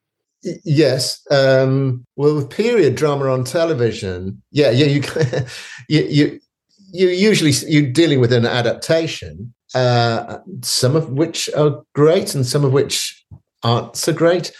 Yes. 0.65 1.21
Um, 1.31 2.05
well, 2.17 2.35
with 2.35 2.51
period 2.51 2.95
drama 2.95 3.31
on 3.33 3.45
television, 3.45 4.43
yeah, 4.51 4.71
yeah, 4.71 4.87
you, 4.87 5.03
you, 5.89 6.03
you, 6.09 6.41
you 6.93 7.09
usually 7.09 7.53
you're 7.69 7.91
dealing 7.91 8.21
with 8.21 8.33
an 8.33 8.47
adaptation, 8.47 9.55
uh, 9.75 10.39
some 10.63 10.97
of 10.97 11.11
which 11.11 11.49
are 11.57 11.83
great 11.95 12.35
and 12.35 12.47
some 12.47 12.65
of 12.65 12.73
which 12.73 13.25
aren't 13.63 13.97
so 13.97 14.13
great 14.13 14.53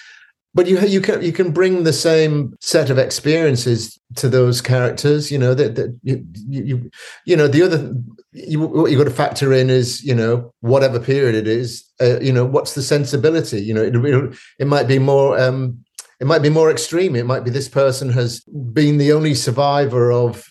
but 0.57 0.67
you 0.67 0.81
you 0.81 1.03
can 1.03 1.23
you 1.23 1.33
can 1.33 1.53
bring 1.53 1.85
the 1.85 1.93
same 1.93 2.57
set 2.61 2.89
of 2.89 2.97
experiences 2.97 4.01
to 4.15 4.27
those 4.27 4.63
characters. 4.63 5.31
You 5.31 5.39
know 5.39 5.53
that, 5.53 5.75
that 5.75 6.01
you, 6.03 6.27
you 6.49 6.91
you 7.27 7.37
know 7.37 7.47
the 7.47 7.63
other 7.63 7.93
you, 8.33 8.61
what 8.61 8.91
you've 8.91 8.99
got 8.99 9.05
to 9.05 9.11
factor 9.11 9.53
in 9.53 9.69
is 9.69 10.03
you 10.03 10.15
know 10.15 10.55
whatever 10.61 10.99
period 10.99 11.35
it 11.35 11.47
is. 11.47 11.85
Uh, 12.01 12.19
you 12.21 12.33
know 12.33 12.47
what's 12.47 12.75
the 12.75 12.83
sensibility. 12.83 13.63
You 13.63 13.75
know 13.75 13.83
it, 13.83 14.39
it 14.59 14.67
might 14.67 14.89
be 14.89 14.99
more. 14.99 15.39
Um, 15.39 15.85
it 16.21 16.27
might 16.27 16.41
be 16.41 16.49
more 16.49 16.71
extreme. 16.71 17.15
It 17.15 17.27
might 17.27 17.45
be 17.45 17.51
this 17.51 17.69
person 17.69 18.09
has 18.13 18.41
been 18.41 18.97
the 18.97 19.13
only 19.13 19.35
survivor 19.35 20.11
of 20.11 20.43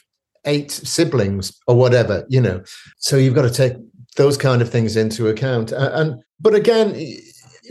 eight 0.46 0.70
siblings 0.70 1.60
or 1.66 1.76
whatever. 1.76 2.28
You 2.30 2.42
know, 2.42 2.64
so 2.98 3.18
you've 3.18 3.34
got 3.34 3.50
to 3.50 3.50
take 3.50 3.74
those 4.18 4.38
kind 4.38 4.62
of 4.62 4.70
things 4.70 4.96
into 4.96 5.28
account. 5.30 5.72
And, 5.72 5.94
and 6.00 6.24
but 6.40 6.54
again 6.54 6.94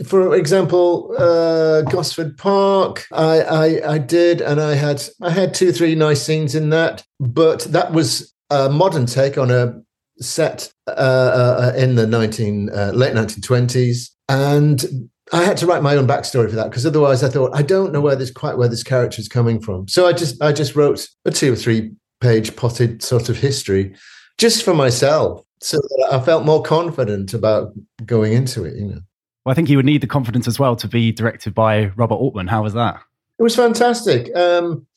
for 0.03 0.35
example, 0.35 1.15
uh, 1.17 1.81
Gosford 1.83 2.37
Park, 2.37 3.05
I, 3.11 3.41
I, 3.41 3.93
I 3.93 3.97
did, 3.97 4.41
and 4.41 4.59
I 4.59 4.75
had 4.75 5.03
I 5.21 5.29
had 5.29 5.53
two 5.53 5.71
three 5.71 5.95
nice 5.95 6.21
scenes 6.21 6.55
in 6.55 6.69
that, 6.69 7.03
but 7.19 7.61
that 7.65 7.91
was 7.93 8.33
a 8.49 8.69
modern 8.69 9.05
take 9.05 9.37
on 9.37 9.51
a 9.51 9.79
set 10.19 10.71
uh, 10.87 10.91
uh, 10.91 11.73
in 11.75 11.95
the 11.95 12.07
nineteen 12.07 12.69
uh, 12.71 12.91
late 12.93 13.13
nineteen 13.13 13.41
twenties, 13.41 14.11
and 14.27 15.09
I 15.31 15.43
had 15.43 15.57
to 15.57 15.65
write 15.65 15.83
my 15.83 15.95
own 15.95 16.07
backstory 16.07 16.49
for 16.49 16.55
that 16.55 16.69
because 16.69 16.85
otherwise 16.85 17.23
I 17.23 17.29
thought 17.29 17.55
I 17.55 17.61
don't 17.61 17.91
know 17.91 18.01
where 18.01 18.15
this 18.15 18.31
quite 18.31 18.57
where 18.57 18.69
this 18.69 18.83
character 18.83 19.19
is 19.19 19.27
coming 19.27 19.61
from. 19.61 19.87
So 19.87 20.07
I 20.07 20.13
just 20.13 20.41
I 20.41 20.51
just 20.51 20.75
wrote 20.75 21.07
a 21.25 21.31
two 21.31 21.53
or 21.53 21.55
three 21.55 21.91
page 22.21 22.55
potted 22.55 23.03
sort 23.03 23.29
of 23.29 23.37
history 23.37 23.95
just 24.37 24.63
for 24.63 24.73
myself, 24.73 25.45
so 25.61 25.77
that 25.77 26.09
I 26.11 26.19
felt 26.19 26.45
more 26.45 26.61
confident 26.61 27.33
about 27.33 27.73
going 28.05 28.33
into 28.33 28.65
it. 28.65 28.75
You 28.75 28.85
know. 28.87 28.99
Well, 29.45 29.51
I 29.51 29.55
think 29.55 29.67
he 29.67 29.75
would 29.75 29.85
need 29.85 30.01
the 30.01 30.07
confidence 30.07 30.47
as 30.47 30.59
well 30.59 30.75
to 30.75 30.87
be 30.87 31.11
directed 31.11 31.53
by 31.53 31.87
Robert 31.95 32.15
Altman. 32.15 32.47
How 32.47 32.63
was 32.63 32.73
that? 32.73 32.99
It 33.37 33.43
was 33.43 33.55
fantastic. 33.55 34.35
Um, 34.35 34.87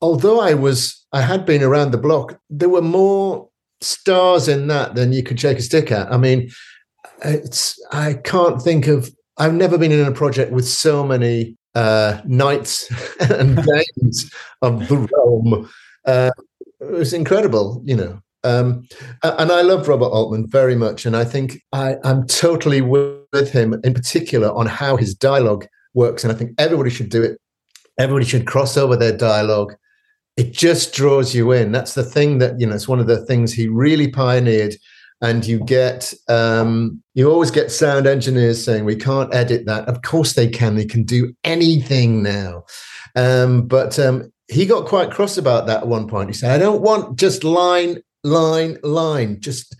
although 0.00 0.40
I 0.40 0.54
was, 0.54 1.06
I 1.12 1.20
had 1.20 1.46
been 1.46 1.62
around 1.62 1.92
the 1.92 1.98
block. 1.98 2.38
There 2.50 2.68
were 2.68 2.82
more 2.82 3.48
stars 3.80 4.48
in 4.48 4.66
that 4.68 4.94
than 4.94 5.12
you 5.12 5.22
could 5.22 5.38
shake 5.38 5.58
a 5.58 5.62
stick 5.62 5.92
at. 5.92 6.10
I 6.12 6.16
mean, 6.16 6.50
it's 7.24 7.80
I 7.92 8.14
can't 8.14 8.60
think 8.60 8.88
of. 8.88 9.10
I've 9.38 9.54
never 9.54 9.78
been 9.78 9.92
in 9.92 10.06
a 10.06 10.12
project 10.12 10.52
with 10.52 10.66
so 10.66 11.06
many 11.06 11.56
uh, 11.74 12.20
knights 12.24 12.90
and 13.20 13.56
dames 13.56 14.30
of 14.62 14.88
the 14.88 14.96
realm. 14.96 15.70
Uh, 16.04 16.30
it 16.80 16.90
was 16.90 17.12
incredible, 17.12 17.82
you 17.84 17.96
know. 17.96 18.20
Um, 18.44 18.86
and 19.22 19.52
I 19.52 19.62
love 19.62 19.88
Robert 19.88 20.06
Altman 20.06 20.48
very 20.48 20.74
much, 20.74 21.06
and 21.06 21.16
I 21.16 21.24
think 21.24 21.62
I, 21.72 21.96
I'm 22.04 22.26
totally 22.26 22.80
with 22.80 23.52
him 23.52 23.80
in 23.84 23.94
particular 23.94 24.52
on 24.52 24.66
how 24.66 24.96
his 24.96 25.14
dialogue 25.14 25.66
works. 25.94 26.24
And 26.24 26.32
I 26.32 26.36
think 26.36 26.52
everybody 26.58 26.90
should 26.90 27.08
do 27.08 27.22
it. 27.22 27.38
Everybody 27.98 28.24
should 28.24 28.46
cross 28.46 28.76
over 28.76 28.96
their 28.96 29.16
dialogue. 29.16 29.74
It 30.36 30.52
just 30.52 30.94
draws 30.94 31.34
you 31.34 31.52
in. 31.52 31.72
That's 31.72 31.94
the 31.94 32.04
thing 32.04 32.38
that 32.38 32.58
you 32.58 32.66
know. 32.66 32.74
It's 32.74 32.88
one 32.88 33.00
of 33.00 33.06
the 33.06 33.24
things 33.26 33.52
he 33.52 33.68
really 33.68 34.08
pioneered. 34.08 34.74
And 35.20 35.46
you 35.46 35.60
get, 35.60 36.12
um, 36.28 37.00
you 37.14 37.30
always 37.30 37.52
get 37.52 37.70
sound 37.70 38.08
engineers 38.08 38.64
saying 38.64 38.84
we 38.84 38.96
can't 38.96 39.32
edit 39.32 39.66
that. 39.66 39.86
Of 39.86 40.02
course 40.02 40.32
they 40.32 40.48
can. 40.48 40.74
They 40.74 40.84
can 40.84 41.04
do 41.04 41.32
anything 41.44 42.24
now. 42.24 42.64
Um, 43.14 43.68
but 43.68 44.00
um, 44.00 44.32
he 44.48 44.66
got 44.66 44.88
quite 44.88 45.12
cross 45.12 45.38
about 45.38 45.66
that 45.66 45.82
at 45.82 45.86
one 45.86 46.08
point. 46.08 46.30
He 46.30 46.34
said, 46.34 46.50
"I 46.50 46.58
don't 46.58 46.82
want 46.82 47.20
just 47.20 47.44
line 47.44 48.02
line, 48.24 48.78
line. 48.82 49.40
Just 49.40 49.76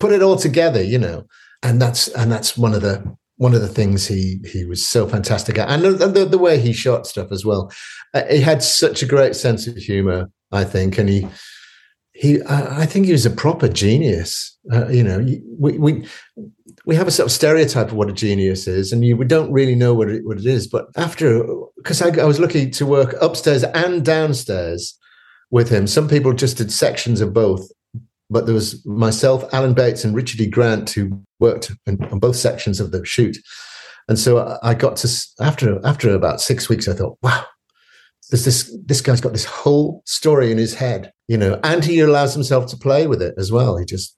put 0.00 0.12
it 0.12 0.22
all 0.22 0.36
together, 0.36 0.82
you 0.82 0.98
know. 0.98 1.24
And 1.62 1.82
that's 1.82 2.08
and 2.08 2.30
that's 2.30 2.56
one 2.56 2.74
of 2.74 2.82
the 2.82 3.16
one 3.36 3.54
of 3.54 3.60
the 3.60 3.68
things 3.68 4.06
he 4.06 4.40
he 4.44 4.64
was 4.64 4.86
so 4.86 5.08
fantastic 5.08 5.58
at, 5.58 5.68
and 5.68 5.82
the, 5.82 6.06
the, 6.06 6.24
the 6.24 6.38
way 6.38 6.60
he 6.60 6.72
shot 6.72 7.06
stuff 7.06 7.32
as 7.32 7.44
well. 7.44 7.72
Uh, 8.14 8.24
he 8.30 8.40
had 8.40 8.62
such 8.62 9.02
a 9.02 9.06
great 9.06 9.34
sense 9.34 9.66
of 9.66 9.76
humor, 9.76 10.30
I 10.52 10.64
think, 10.64 10.98
and 10.98 11.08
he 11.08 11.26
he 12.12 12.42
I, 12.42 12.82
I 12.82 12.86
think 12.86 13.06
he 13.06 13.12
was 13.12 13.26
a 13.26 13.30
proper 13.30 13.68
genius. 13.68 14.56
Uh, 14.72 14.88
you 14.88 15.02
know, 15.02 15.24
we 15.58 15.78
we 15.78 16.06
we 16.84 16.96
have 16.96 17.06
a 17.06 17.12
sort 17.12 17.26
of 17.26 17.32
stereotype 17.32 17.88
of 17.88 17.94
what 17.94 18.10
a 18.10 18.12
genius 18.12 18.66
is, 18.66 18.92
and 18.92 19.04
you 19.04 19.16
we 19.16 19.24
don't 19.24 19.52
really 19.52 19.74
know 19.74 19.94
what 19.94 20.10
it, 20.10 20.26
what 20.26 20.38
it 20.38 20.46
is. 20.46 20.66
But 20.66 20.86
after, 20.96 21.44
because 21.76 22.02
I, 22.02 22.08
I 22.20 22.24
was 22.24 22.40
lucky 22.40 22.68
to 22.70 22.86
work 22.86 23.14
upstairs 23.20 23.62
and 23.62 24.04
downstairs 24.04 24.98
with 25.50 25.70
him, 25.70 25.86
some 25.86 26.08
people 26.08 26.32
just 26.32 26.56
did 26.56 26.72
sections 26.72 27.20
of 27.20 27.32
both, 27.32 27.70
but 28.30 28.46
there 28.46 28.54
was 28.54 28.84
myself, 28.86 29.44
Alan 29.52 29.74
Bates, 29.74 30.04
and 30.04 30.14
Richard 30.14 30.40
E. 30.40 30.46
Grant 30.46 30.90
who 30.90 31.22
worked 31.40 31.72
in, 31.86 32.02
on 32.04 32.18
both 32.18 32.36
sections 32.36 32.80
of 32.80 32.90
the 32.90 33.04
shoot. 33.04 33.38
And 34.08 34.18
so 34.18 34.58
I 34.62 34.74
got 34.74 34.96
to 34.98 35.26
after 35.40 35.84
after 35.86 36.14
about 36.14 36.40
six 36.40 36.68
weeks, 36.68 36.88
I 36.88 36.94
thought, 36.94 37.18
wow, 37.22 37.44
there's 38.30 38.44
this 38.44 38.74
this 38.84 39.00
guy's 39.00 39.20
got 39.20 39.32
this 39.32 39.44
whole 39.44 40.02
story 40.06 40.50
in 40.50 40.58
his 40.58 40.74
head, 40.74 41.12
you 41.28 41.36
know, 41.36 41.60
and 41.62 41.84
he 41.84 42.00
allows 42.00 42.34
himself 42.34 42.66
to 42.66 42.76
play 42.76 43.06
with 43.06 43.20
it 43.20 43.34
as 43.36 43.52
well. 43.52 43.76
He 43.76 43.84
just, 43.84 44.16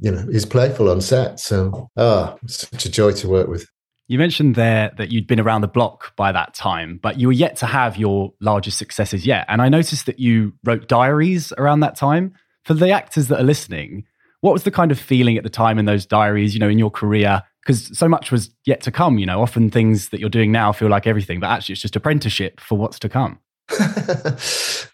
you 0.00 0.12
know, 0.12 0.26
he's 0.30 0.46
playful 0.46 0.88
on 0.88 1.00
set. 1.00 1.40
So, 1.40 1.90
ah, 1.96 2.34
oh, 2.34 2.46
such 2.46 2.86
a 2.86 2.90
joy 2.90 3.12
to 3.12 3.28
work 3.28 3.48
with. 3.48 3.66
You 4.08 4.18
mentioned 4.18 4.56
there 4.56 4.92
that 4.98 5.10
you'd 5.10 5.26
been 5.26 5.40
around 5.40 5.62
the 5.62 5.68
block 5.68 6.14
by 6.16 6.32
that 6.32 6.54
time, 6.54 7.00
but 7.02 7.18
you 7.18 7.28
were 7.28 7.32
yet 7.32 7.56
to 7.56 7.66
have 7.66 7.96
your 7.96 8.32
largest 8.40 8.76
successes 8.76 9.26
yet. 9.26 9.46
And 9.48 9.62
I 9.62 9.68
noticed 9.68 10.06
that 10.06 10.18
you 10.18 10.52
wrote 10.64 10.86
diaries 10.86 11.52
around 11.56 11.80
that 11.80 11.96
time 11.96 12.34
for 12.64 12.74
the 12.74 12.90
actors 12.90 13.28
that 13.28 13.40
are 13.40 13.44
listening, 13.44 14.04
what 14.40 14.52
was 14.52 14.64
the 14.64 14.70
kind 14.70 14.90
of 14.90 14.98
feeling 14.98 15.36
at 15.36 15.44
the 15.44 15.50
time 15.50 15.78
in 15.78 15.84
those 15.84 16.04
diaries, 16.04 16.54
you 16.54 16.60
know, 16.60 16.68
in 16.68 16.78
your 16.78 16.90
career? 16.90 17.42
Because 17.64 17.96
so 17.96 18.08
much 18.08 18.32
was 18.32 18.50
yet 18.64 18.80
to 18.82 18.90
come, 18.90 19.18
you 19.18 19.26
know, 19.26 19.40
often 19.40 19.70
things 19.70 20.08
that 20.08 20.20
you're 20.20 20.28
doing 20.28 20.50
now 20.50 20.72
feel 20.72 20.88
like 20.88 21.06
everything, 21.06 21.38
but 21.38 21.48
actually 21.48 21.74
it's 21.74 21.82
just 21.82 21.96
apprenticeship 21.96 22.60
for 22.60 22.76
what's 22.76 22.98
to 22.98 23.08
come. 23.08 23.38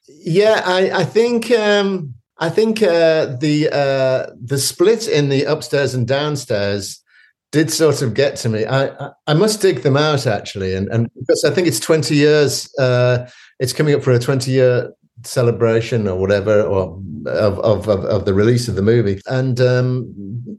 yeah, 0.06 0.62
I, 0.64 0.90
I 0.94 1.04
think 1.04 1.50
um, 1.50 2.14
I 2.38 2.50
think 2.50 2.82
uh, 2.82 3.36
the 3.40 3.68
uh, 3.72 4.32
the 4.40 4.58
split 4.58 5.08
in 5.08 5.28
the 5.28 5.44
upstairs 5.44 5.94
and 5.94 6.06
downstairs 6.06 7.02
did 7.50 7.72
sort 7.72 8.02
of 8.02 8.12
get 8.12 8.36
to 8.36 8.48
me. 8.50 8.66
I, 8.66 8.88
I, 8.88 9.10
I 9.28 9.34
must 9.34 9.62
dig 9.62 9.82
them 9.82 9.96
out 9.96 10.26
actually, 10.26 10.74
and 10.74 10.88
and 10.88 11.08
because 11.18 11.44
I 11.44 11.50
think 11.50 11.66
it's 11.66 11.80
twenty 11.80 12.16
years. 12.16 12.68
Uh, 12.78 13.28
it's 13.58 13.72
coming 13.72 13.94
up 13.94 14.02
for 14.02 14.12
a 14.12 14.18
twenty 14.18 14.52
year 14.52 14.92
celebration 15.24 16.06
or 16.08 16.16
whatever 16.16 16.62
or 16.62 17.00
of, 17.26 17.58
of, 17.60 17.88
of, 17.88 18.24
the 18.24 18.34
release 18.34 18.68
of 18.68 18.74
the 18.74 18.82
movie 18.82 19.20
and 19.26 19.60
um, 19.60 20.14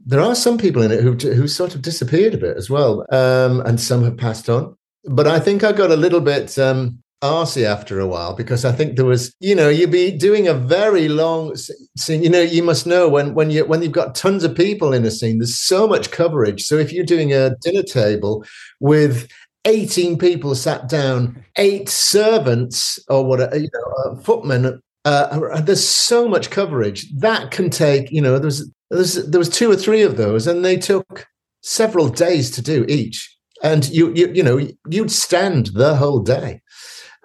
there 0.06 0.20
are 0.20 0.34
some 0.34 0.58
people 0.58 0.82
in 0.82 0.92
it 0.92 1.00
who 1.02 1.12
who 1.14 1.48
sort 1.48 1.74
of 1.74 1.82
disappeared 1.82 2.34
a 2.34 2.38
bit 2.38 2.56
as 2.56 2.68
well 2.68 3.04
um, 3.10 3.60
and 3.62 3.80
some 3.80 4.04
have 4.04 4.16
passed 4.16 4.48
on 4.48 4.76
but 5.04 5.26
i 5.26 5.40
think 5.40 5.64
i 5.64 5.72
got 5.72 5.90
a 5.90 5.96
little 5.96 6.20
bit 6.20 6.58
um, 6.58 6.98
arsy 7.22 7.64
after 7.64 8.00
a 8.00 8.06
while 8.06 8.34
because 8.34 8.64
I 8.64 8.72
think 8.72 8.96
there 8.96 9.04
was, 9.04 9.34
you 9.40 9.54
know, 9.54 9.68
you'd 9.68 9.90
be 9.90 10.10
doing 10.10 10.48
a 10.48 10.54
very 10.54 11.08
long 11.08 11.54
scene. 11.96 12.22
You 12.22 12.30
know, 12.30 12.40
you 12.40 12.62
must 12.62 12.86
know 12.86 13.08
when 13.08 13.34
when 13.34 13.50
you 13.50 13.64
when 13.66 13.82
you've 13.82 13.92
got 13.92 14.14
tons 14.14 14.42
of 14.42 14.54
people 14.54 14.92
in 14.92 15.04
a 15.04 15.10
scene, 15.10 15.38
there's 15.38 15.58
so 15.58 15.86
much 15.86 16.10
coverage. 16.10 16.64
So 16.64 16.76
if 16.76 16.92
you're 16.92 17.04
doing 17.04 17.32
a 17.32 17.56
dinner 17.62 17.82
table 17.82 18.44
with 18.80 19.28
18 19.64 20.18
people 20.18 20.54
sat 20.54 20.88
down, 20.88 21.44
eight 21.56 21.88
servants 21.88 22.98
or 23.08 23.24
what, 23.24 23.40
you 23.54 23.68
know, 23.72 24.16
footmen. 24.16 24.80
Uh, 25.04 25.60
there's 25.60 25.86
so 25.86 26.28
much 26.28 26.50
coverage 26.50 27.10
that 27.18 27.50
can 27.50 27.70
take, 27.70 28.10
you 28.10 28.20
know, 28.20 28.38
there's, 28.38 28.68
there's 28.90 29.14
there 29.26 29.38
was 29.38 29.48
two 29.48 29.70
or 29.70 29.76
three 29.76 30.02
of 30.02 30.16
those, 30.16 30.46
and 30.46 30.64
they 30.64 30.76
took 30.76 31.26
several 31.62 32.08
days 32.08 32.50
to 32.50 32.62
do 32.62 32.84
each. 32.88 33.34
And 33.62 33.88
you, 33.90 34.12
you, 34.14 34.30
you 34.32 34.42
know, 34.42 34.66
you'd 34.88 35.10
stand 35.10 35.66
the 35.68 35.96
whole 35.96 36.20
day. 36.20 36.60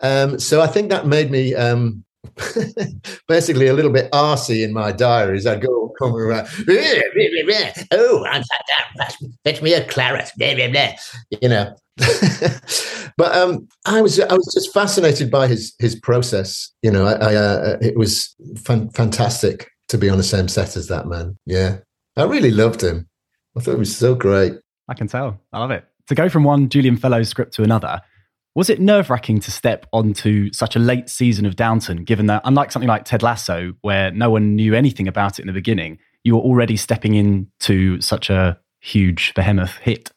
Um, 0.01 0.39
so 0.39 0.61
I 0.61 0.67
think 0.67 0.89
that 0.89 1.07
made 1.07 1.31
me 1.31 1.55
um, 1.55 2.04
basically 3.27 3.67
a 3.67 3.73
little 3.73 3.91
bit 3.91 4.11
arsy 4.11 4.63
in 4.63 4.73
my 4.73 4.91
diaries. 4.91 5.45
I'd 5.45 5.61
go 5.61 5.93
coming 5.99 6.19
around, 6.19 6.47
oh, 7.91 8.25
I'm 8.25 8.43
sat 8.43 8.61
down, 8.67 9.31
fetch 9.43 9.61
me 9.61 9.73
a 9.73 9.85
claret, 9.87 10.31
blah, 10.37 10.55
blah, 10.55 10.69
blah. 10.69 10.91
you 11.41 11.49
know. 11.49 11.75
but 13.17 13.35
um, 13.35 13.67
I 13.85 14.01
was 14.01 14.19
I 14.19 14.33
was 14.33 14.51
just 14.53 14.73
fascinated 14.73 15.31
by 15.31 15.47
his 15.47 15.73
his 15.79 15.95
process. 15.95 16.71
You 16.81 16.91
know, 16.91 17.05
I, 17.05 17.13
I 17.13 17.35
uh, 17.35 17.77
it 17.81 17.97
was 17.97 18.35
fan- 18.57 18.89
fantastic 18.89 19.69
to 19.87 19.97
be 19.97 20.09
on 20.09 20.17
the 20.17 20.23
same 20.23 20.49
set 20.49 20.75
as 20.75 20.87
that 20.87 21.07
man. 21.07 21.37
Yeah, 21.45 21.77
I 22.17 22.23
really 22.23 22.51
loved 22.51 22.83
him. 22.83 23.07
I 23.57 23.61
thought 23.61 23.75
it 23.75 23.79
was 23.79 23.95
so 23.95 24.13
great. 24.13 24.53
I 24.89 24.93
can 24.93 25.07
tell. 25.07 25.39
I 25.53 25.59
love 25.59 25.71
it. 25.71 25.85
To 26.07 26.15
go 26.15 26.27
from 26.27 26.43
one 26.43 26.67
Julian 26.67 26.97
Fellowes 26.97 27.29
script 27.29 27.53
to 27.55 27.63
another, 27.63 28.01
was 28.55 28.69
it 28.69 28.79
nerve 28.79 29.09
wracking 29.09 29.39
to 29.41 29.51
step 29.51 29.85
onto 29.91 30.51
such 30.53 30.75
a 30.75 30.79
late 30.79 31.09
season 31.09 31.45
of 31.45 31.57
Downton, 31.57 32.05
given 32.05 32.27
that, 32.27 32.41
unlike 32.45 32.71
something 32.71 32.87
like 32.87 33.03
Ted 33.03 33.21
Lasso, 33.21 33.73
where 33.81 34.11
no 34.11 34.29
one 34.29 34.55
knew 34.55 34.73
anything 34.73 35.07
about 35.07 35.37
it 35.37 35.43
in 35.43 35.47
the 35.47 35.53
beginning, 35.53 35.99
you 36.23 36.35
were 36.35 36.41
already 36.41 36.77
stepping 36.77 37.13
into 37.15 37.99
such 37.99 38.29
a 38.29 38.57
huge 38.79 39.33
behemoth 39.33 39.75
hit? 39.77 40.11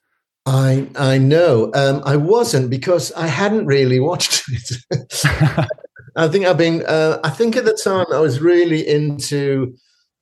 I 0.47 0.89
I 0.97 1.19
know. 1.19 1.71
Um, 1.75 2.01
I 2.07 2.17
wasn't 2.17 2.71
because 2.71 3.13
I 3.13 3.27
hadn't 3.27 3.67
really 3.67 4.01
watched 4.01 4.45
it. 4.49 5.09
I 6.17 6.29
think 6.29 6.47
I've 6.47 6.57
been. 6.57 6.85
Uh, 6.87 7.19
I 7.25 7.31
think 7.31 7.57
at 7.57 7.65
the 7.65 7.75
time 7.75 8.07
I 8.13 8.21
was 8.21 8.41
really 8.41 8.87
into 8.87 9.77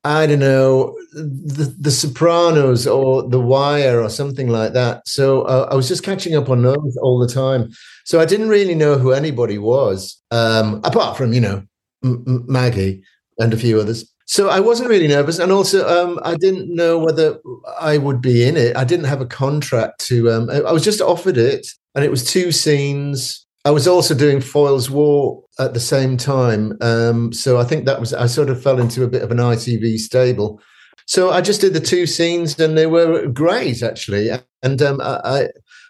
I 0.07 0.27
don't 0.27 0.39
know, 0.39 0.97
the, 1.13 1.75
the 1.79 1.91
Sopranos 1.91 2.87
or 2.87 3.29
The 3.29 3.41
Wire 3.41 4.01
or 4.01 4.09
something 4.09 4.49
like 4.49 4.73
that. 4.75 5.09
So 5.09 5.43
uh, 5.43 5.69
I 5.71 5.75
was 5.75 5.89
just 5.89 6.05
catching 6.05 6.37
up 6.37 6.49
on 6.49 6.63
those 6.63 6.97
all 7.03 7.19
the 7.19 7.27
time. 7.27 7.71
So 8.05 8.21
I 8.21 8.25
didn't 8.25 8.49
really 8.49 8.75
know 8.75 8.99
who 8.99 9.13
anybody 9.13 9.59
was, 9.59 10.23
um, 10.31 10.81
apart 10.85 11.17
from, 11.17 11.33
you 11.33 11.41
know, 11.41 11.63
M- 12.05 12.45
Maggie 12.47 13.03
and 13.39 13.53
a 13.53 13.57
few 13.57 13.81
others. 13.81 14.11
So 14.27 14.49
I 14.49 14.61
wasn't 14.61 14.91
really 14.91 15.09
nervous. 15.09 15.39
And 15.39 15.53
also, 15.53 15.87
um, 15.89 16.21
I 16.23 16.37
didn't 16.37 16.75
know 16.75 16.99
whether 16.99 17.39
I 17.81 17.99
would 17.99 18.21
be 18.21 18.45
in 18.47 18.57
it. 18.57 18.77
I 18.77 18.85
didn't 18.85 19.07
have 19.07 19.21
a 19.21 19.27
contract 19.27 20.01
to, 20.07 20.31
um, 20.31 20.51
I 20.51 20.73
was 20.73 20.85
just 20.85 21.01
offered 21.01 21.37
it. 21.37 21.67
And 21.95 22.05
it 22.05 22.11
was 22.11 22.25
two 22.25 22.53
scenes 22.53 23.46
I 23.67 23.71
was 23.71 23.89
also 23.89 24.15
doing 24.15 24.41
Foyle's 24.41 24.89
War 24.89 25.43
at 25.59 25.75
the 25.75 25.81
same 25.81 26.17
time. 26.17 26.79
Um, 26.81 27.33
so 27.33 27.59
I 27.59 27.65
think 27.65 27.85
that 27.85 27.99
was, 27.99 28.15
I 28.15 28.27
sort 28.27 28.49
of 28.49 28.63
fell 28.63 28.79
into 28.79 29.03
a 29.03 29.09
bit 29.09 29.23
of 29.23 29.33
an 29.33 29.39
ITV 29.39 29.99
stable. 29.99 30.61
So 31.07 31.31
I 31.33 31.41
just 31.41 31.63
did 31.63 31.73
the 31.73 31.81
two 31.81 32.07
scenes 32.07 32.61
and 32.61 32.79
they 32.79 32.87
were 32.87 33.27
great, 33.27 33.83
actually. 33.83 34.31
And 34.63 34.81
um, 34.81 35.01
I, 35.03 35.49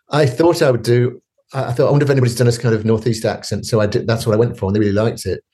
I 0.08 0.24
thought 0.24 0.62
I 0.62 0.70
would 0.70 0.84
do, 0.84 1.20
I 1.52 1.70
thought, 1.70 1.88
I 1.88 1.90
wonder 1.90 2.06
if 2.06 2.10
anybody's 2.10 2.36
done 2.36 2.46
this 2.46 2.56
kind 2.56 2.74
of 2.74 2.86
Northeast 2.86 3.26
accent. 3.26 3.66
So 3.66 3.78
I 3.78 3.86
did, 3.86 4.06
that's 4.06 4.26
what 4.26 4.32
I 4.32 4.38
went 4.38 4.56
for 4.56 4.66
and 4.66 4.74
they 4.74 4.80
really 4.80 4.92
liked 4.92 5.26
it. 5.26 5.44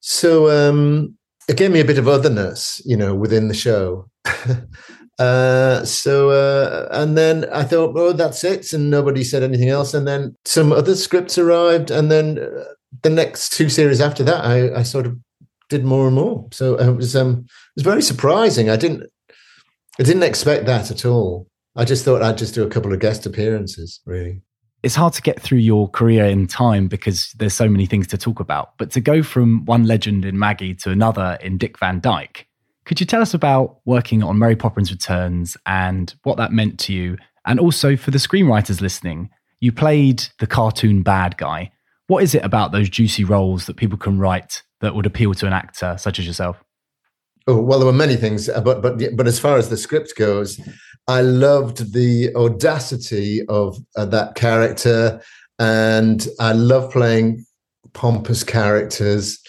So 0.00 0.48
um, 0.48 1.18
it 1.46 1.58
gave 1.58 1.72
me 1.72 1.80
a 1.80 1.84
bit 1.84 1.98
of 1.98 2.08
otherness, 2.08 2.80
you 2.86 2.96
know, 2.96 3.14
within 3.14 3.48
the 3.48 3.54
show. 3.54 4.08
Uh, 5.18 5.84
so 5.84 6.30
uh, 6.30 6.88
and 6.90 7.16
then 7.16 7.44
I 7.52 7.64
thought, 7.64 7.94
oh, 7.96 8.12
that's 8.12 8.44
it, 8.44 8.72
and 8.72 8.90
nobody 8.90 9.22
said 9.22 9.42
anything 9.42 9.68
else. 9.68 9.94
And 9.94 10.06
then 10.06 10.36
some 10.44 10.72
other 10.72 10.96
scripts 10.96 11.38
arrived, 11.38 11.90
and 11.90 12.10
then 12.10 12.38
uh, 12.38 12.64
the 13.02 13.10
next 13.10 13.52
two 13.52 13.68
series 13.68 14.00
after 14.00 14.24
that, 14.24 14.44
I, 14.44 14.80
I 14.80 14.82
sort 14.82 15.06
of 15.06 15.18
did 15.68 15.84
more 15.84 16.06
and 16.06 16.16
more. 16.16 16.48
So 16.52 16.76
it 16.76 16.96
was 16.96 17.14
um, 17.14 17.46
it 17.46 17.76
was 17.76 17.84
very 17.84 18.02
surprising. 18.02 18.70
I 18.70 18.76
didn't 18.76 19.04
I 19.98 20.02
didn't 20.02 20.22
expect 20.22 20.66
that 20.66 20.90
at 20.90 21.04
all. 21.04 21.46
I 21.76 21.84
just 21.84 22.04
thought 22.04 22.22
I'd 22.22 22.38
just 22.38 22.54
do 22.54 22.64
a 22.64 22.68
couple 22.68 22.92
of 22.92 23.00
guest 23.00 23.26
appearances, 23.26 24.00
really. 24.06 24.42
It's 24.82 24.94
hard 24.94 25.12
to 25.14 25.22
get 25.22 25.40
through 25.40 25.58
your 25.58 25.88
career 25.88 26.24
in 26.24 26.46
time 26.48 26.88
because 26.88 27.32
there's 27.38 27.54
so 27.54 27.68
many 27.68 27.86
things 27.86 28.08
to 28.08 28.18
talk 28.18 28.40
about. 28.40 28.76
But 28.78 28.90
to 28.92 29.00
go 29.00 29.22
from 29.22 29.64
one 29.64 29.84
legend 29.84 30.24
in 30.24 30.38
Maggie 30.38 30.74
to 30.76 30.90
another 30.90 31.38
in 31.40 31.56
Dick 31.56 31.78
Van 31.78 32.00
Dyke, 32.00 32.48
could 32.84 33.00
you 33.00 33.06
tell 33.06 33.22
us 33.22 33.34
about 33.34 33.78
working 33.84 34.22
on 34.22 34.38
Mary 34.38 34.56
Poppins 34.56 34.90
Returns 34.90 35.56
and 35.66 36.14
what 36.24 36.36
that 36.36 36.52
meant 36.52 36.78
to 36.80 36.92
you? 36.92 37.16
And 37.46 37.60
also 37.60 37.96
for 37.96 38.10
the 38.10 38.18
screenwriters 38.18 38.80
listening, 38.80 39.30
you 39.60 39.72
played 39.72 40.24
the 40.40 40.46
cartoon 40.46 41.02
bad 41.02 41.36
guy. 41.36 41.70
What 42.08 42.22
is 42.22 42.34
it 42.34 42.44
about 42.44 42.72
those 42.72 42.88
juicy 42.88 43.24
roles 43.24 43.66
that 43.66 43.76
people 43.76 43.98
can 43.98 44.18
write 44.18 44.62
that 44.80 44.94
would 44.94 45.06
appeal 45.06 45.34
to 45.34 45.46
an 45.46 45.52
actor 45.52 45.96
such 45.98 46.18
as 46.18 46.26
yourself? 46.26 46.62
Oh 47.46 47.60
well, 47.60 47.78
there 47.78 47.86
were 47.86 47.92
many 47.92 48.16
things, 48.16 48.48
uh, 48.48 48.60
but 48.60 48.82
but 48.82 49.00
but 49.16 49.26
as 49.26 49.40
far 49.40 49.56
as 49.56 49.68
the 49.68 49.76
script 49.76 50.12
goes, 50.16 50.60
I 51.08 51.22
loved 51.22 51.92
the 51.92 52.32
audacity 52.36 53.44
of 53.48 53.76
uh, 53.96 54.04
that 54.06 54.36
character, 54.36 55.20
and 55.58 56.24
I 56.38 56.52
love 56.52 56.92
playing 56.92 57.44
pompous 57.94 58.44
characters 58.44 59.41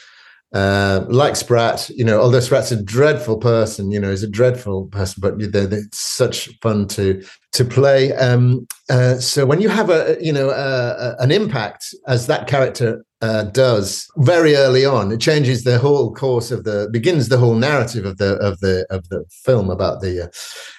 uh, 0.53 1.03
like 1.09 1.35
Spratt, 1.35 1.89
you 1.89 2.03
know, 2.03 2.21
although 2.21 2.39
Spratt's 2.39 2.71
a 2.71 2.81
dreadful 2.81 3.37
person, 3.37 3.89
you 3.89 3.99
know, 3.99 4.11
he's 4.11 4.21
a 4.21 4.29
dreadful 4.29 4.85
person, 4.85 5.19
but 5.19 5.51
they're, 5.51 5.65
they're 5.65 5.81
such 5.91 6.49
fun 6.61 6.87
to 6.89 7.23
to 7.53 7.65
play. 7.65 8.13
Um, 8.13 8.67
uh, 8.89 9.15
so 9.15 9.45
when 9.45 9.61
you 9.61 9.69
have 9.69 9.89
a, 9.89 10.17
you 10.21 10.31
know, 10.31 10.49
uh, 10.49 11.15
an 11.19 11.31
impact 11.31 11.93
as 12.07 12.27
that 12.27 12.47
character 12.47 13.03
uh, 13.21 13.45
does 13.45 14.07
very 14.17 14.55
early 14.55 14.85
on, 14.85 15.11
it 15.11 15.19
changes 15.19 15.63
the 15.63 15.79
whole 15.79 16.13
course 16.13 16.51
of 16.51 16.65
the 16.65 16.87
begins 16.91 17.29
the 17.29 17.37
whole 17.37 17.55
narrative 17.55 18.05
of 18.05 18.17
the 18.17 18.35
of 18.35 18.59
the 18.59 18.85
of 18.91 19.09
the 19.09 19.25
film 19.29 19.71
about 19.71 20.01
the 20.01 20.25
uh, 20.25 20.27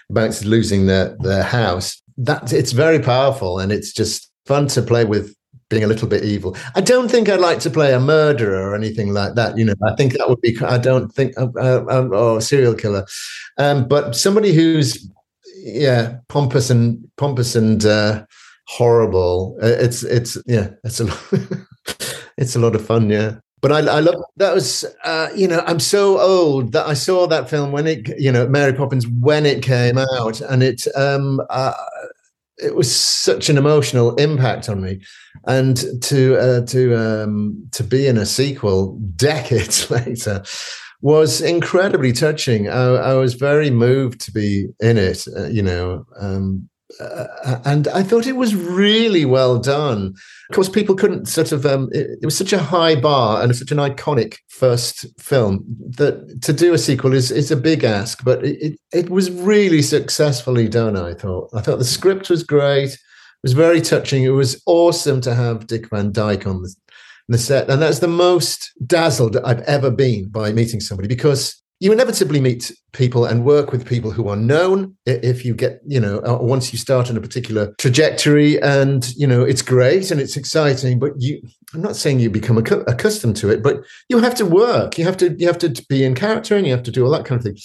about 0.09 0.45
losing 0.45 0.87
their 0.87 1.17
their 1.19 1.43
house. 1.43 2.01
that 2.17 2.53
it's 2.53 2.71
very 2.71 3.01
powerful 3.01 3.59
and 3.59 3.73
it's 3.73 3.93
just 3.93 4.31
fun 4.47 4.69
to 4.69 4.83
play 4.83 5.05
with 5.05 5.35
being 5.69 5.85
a 5.85 5.87
little 5.87 6.09
bit 6.09 6.25
evil. 6.25 6.57
I 6.75 6.81
don't 6.81 7.11
think 7.11 7.29
I'd 7.29 7.41
like 7.41 7.61
to 7.61 7.71
play 7.71 7.93
a 7.93 8.01
murderer 8.01 8.71
or 8.71 8.75
anything 8.75 9.13
like 9.13 9.35
that. 9.35 9.57
You 9.57 9.65
know, 9.65 9.75
I 9.87 9.95
think 9.97 10.13
that 10.15 10.29
would 10.29 10.41
be. 10.41 10.57
I 10.63 10.79
don't 10.79 11.13
think 11.13 11.37
uh, 11.39 11.49
uh, 11.57 11.85
uh 11.89 12.09
or 12.09 12.41
serial 12.41 12.75
killer, 12.75 13.07
um, 13.59 13.89
but 13.89 14.15
somebody 14.15 14.53
who's 14.53 15.11
yeah 15.57 16.17
pompous 16.29 16.71
and 16.71 17.09
pompous 17.17 17.57
and 17.57 17.85
uh, 17.85 18.25
horrible. 18.67 19.57
Uh, 19.63 19.67
it's 19.67 20.03
it's 20.03 20.37
yeah 20.47 20.71
it's 20.85 21.01
a 21.01 21.07
it's 22.39 22.57
a 22.57 22.61
lot 22.61 22.75
of 22.75 22.85
fun. 22.85 23.11
Yeah. 23.11 23.37
But 23.61 23.73
I, 23.73 23.79
I 23.97 24.01
love 24.01 24.17
that 24.37 24.55
was 24.55 24.85
uh, 25.05 25.31
you 25.35 25.49
know 25.49 25.63
I'm 25.67 25.81
so 25.81 26.21
old 26.21 26.73
that 26.73 26.87
I 26.87 26.93
saw 26.93 27.27
that 27.29 27.49
film 27.49 27.73
when 27.73 27.87
it 27.87 28.21
you 28.21 28.31
know 28.31 28.47
Mary 28.47 28.75
Poppins 28.75 29.09
when 29.09 29.47
it 29.47 29.63
came 29.63 29.97
out 29.97 30.43
and 30.43 30.63
it 30.63 30.87
um, 30.95 31.41
uh, 31.49 31.73
it 32.59 32.75
was 32.75 32.95
such 32.95 33.49
an 33.49 33.59
emotional 33.59 34.15
impact 34.17 34.69
on 34.69 34.81
me, 34.81 35.01
and 35.47 35.77
to 36.03 36.37
uh, 36.37 36.67
to 36.67 36.95
um, 36.97 37.69
to 37.73 37.85
be 37.85 38.07
in 38.07 38.19
a 38.19 38.27
sequel 38.27 38.99
decades 39.17 39.91
later 39.91 40.43
was 41.01 41.43
incredibly 41.43 42.13
touching. 42.13 42.69
I, 42.69 42.83
I 42.83 43.15
was 43.15 43.35
very 43.35 43.69
moved 43.69 44.21
to 44.23 44.33
be 44.33 44.69
in 44.81 44.97
it. 44.97 45.27
Uh, 45.37 45.49
you 45.49 45.63
know, 45.63 46.07
um, 46.19 46.69
uh, 47.01 47.61
and 47.65 47.89
I 47.89 48.03
thought 48.03 48.27
it 48.27 48.37
was 48.37 48.55
really 48.55 49.25
well 49.25 49.59
done. 49.59 50.15
Of 50.51 50.55
course, 50.55 50.69
people 50.69 50.95
couldn't 50.95 51.27
sort 51.27 51.53
of. 51.53 51.67
Um, 51.67 51.89
it, 51.93 52.19
it, 52.23 52.25
was 52.25 52.37
such 52.37 52.53
a 52.53 52.59
high 52.59 52.95
bar 52.95 53.43
and 53.43 53.55
such 53.55 53.73
an 53.73 53.79
iconic 53.79 54.37
first 54.49 55.07
film 55.19 55.65
that 55.97 56.43
to 56.43 56.53
do 56.53 56.75
a 56.75 56.79
sequel 56.79 57.15
is 57.15 57.31
is 57.31 57.51
a 57.51 57.57
big 57.57 57.85
ask. 57.85 58.25
But 58.25 58.45
it, 58.45 58.63
it, 58.63 58.81
it 58.93 59.11
was 59.11 59.31
really 59.31 59.83
successfully 59.83 60.69
done. 60.69 60.97
I 60.97 61.15
thought. 61.15 61.51
I 61.55 61.61
thought 61.61 61.79
the 61.79 61.85
script 61.85 62.31
was 62.31 62.43
great. 62.43 62.91
It 62.91 62.99
was 63.43 63.53
very 63.53 63.81
touching. 63.81 64.23
It 64.23 64.31
was 64.31 64.63
awesome 64.67 65.21
to 65.23 65.35
have 65.35 65.67
Dick 65.67 65.91
Van 65.91 66.13
Dyke 66.13 66.47
on 66.47 66.63
the, 66.63 66.75
the 67.29 67.39
set, 67.39 67.71
and 67.71 67.81
that's 67.81 67.99
the 67.99 68.09
most 68.09 68.71
dazzled 68.87 69.37
I've 69.39 69.63
ever 69.63 69.91
been 69.91 70.29
by 70.29 70.53
meeting 70.53 70.81
somebody 70.81 71.09
because 71.09 71.63
you 71.81 71.93
inevitably 71.93 72.41
meet 72.41 72.73
people 72.93 73.25
and 73.27 73.45
work 73.45 73.73
with 73.73 73.87
people 73.87 74.11
who 74.11 74.29
are 74.29 74.37
known 74.37 74.97
if 75.07 75.45
you 75.45 75.55
get 75.55 75.81
you 75.87 76.01
know 76.01 76.21
uh, 76.21 76.39
once 76.41 76.73
you 76.73 76.79
start 76.79 77.11
on 77.11 77.17
a 77.17 77.21
particular 77.21 77.75
trajectory 77.79 78.61
and 78.63 79.13
you 79.17 79.27
know 79.27 79.43
it's 79.43 79.63
great 79.63 80.11
and 80.11 80.21
it's 80.21 80.37
exciting 80.37 80.99
but 80.99 81.13
you 81.19 81.43
i'm 81.75 81.83
not 81.83 81.97
saying 81.97 82.21
you 82.21 82.31
become 82.31 82.57
accustomed 82.57 83.37
to 83.37 83.51
it 83.51 83.63
but 83.63 83.83
you 84.09 84.19
have 84.19 84.35
to 84.35 84.47
work. 84.47 84.99
You 84.99 85.05
have 85.05 85.17
to 85.19 85.35
you 85.39 85.47
have 85.47 85.59
to 85.59 85.71
be 85.89 86.05
in 86.05 86.15
character 86.15 86.57
and 86.57 86.67
you 86.67 86.73
have 86.73 86.83
to 86.85 86.91
do 86.91 87.05
all 87.05 87.11
that 87.13 87.25
kind 87.25 87.39
of 87.39 87.45
thing. 87.45 87.59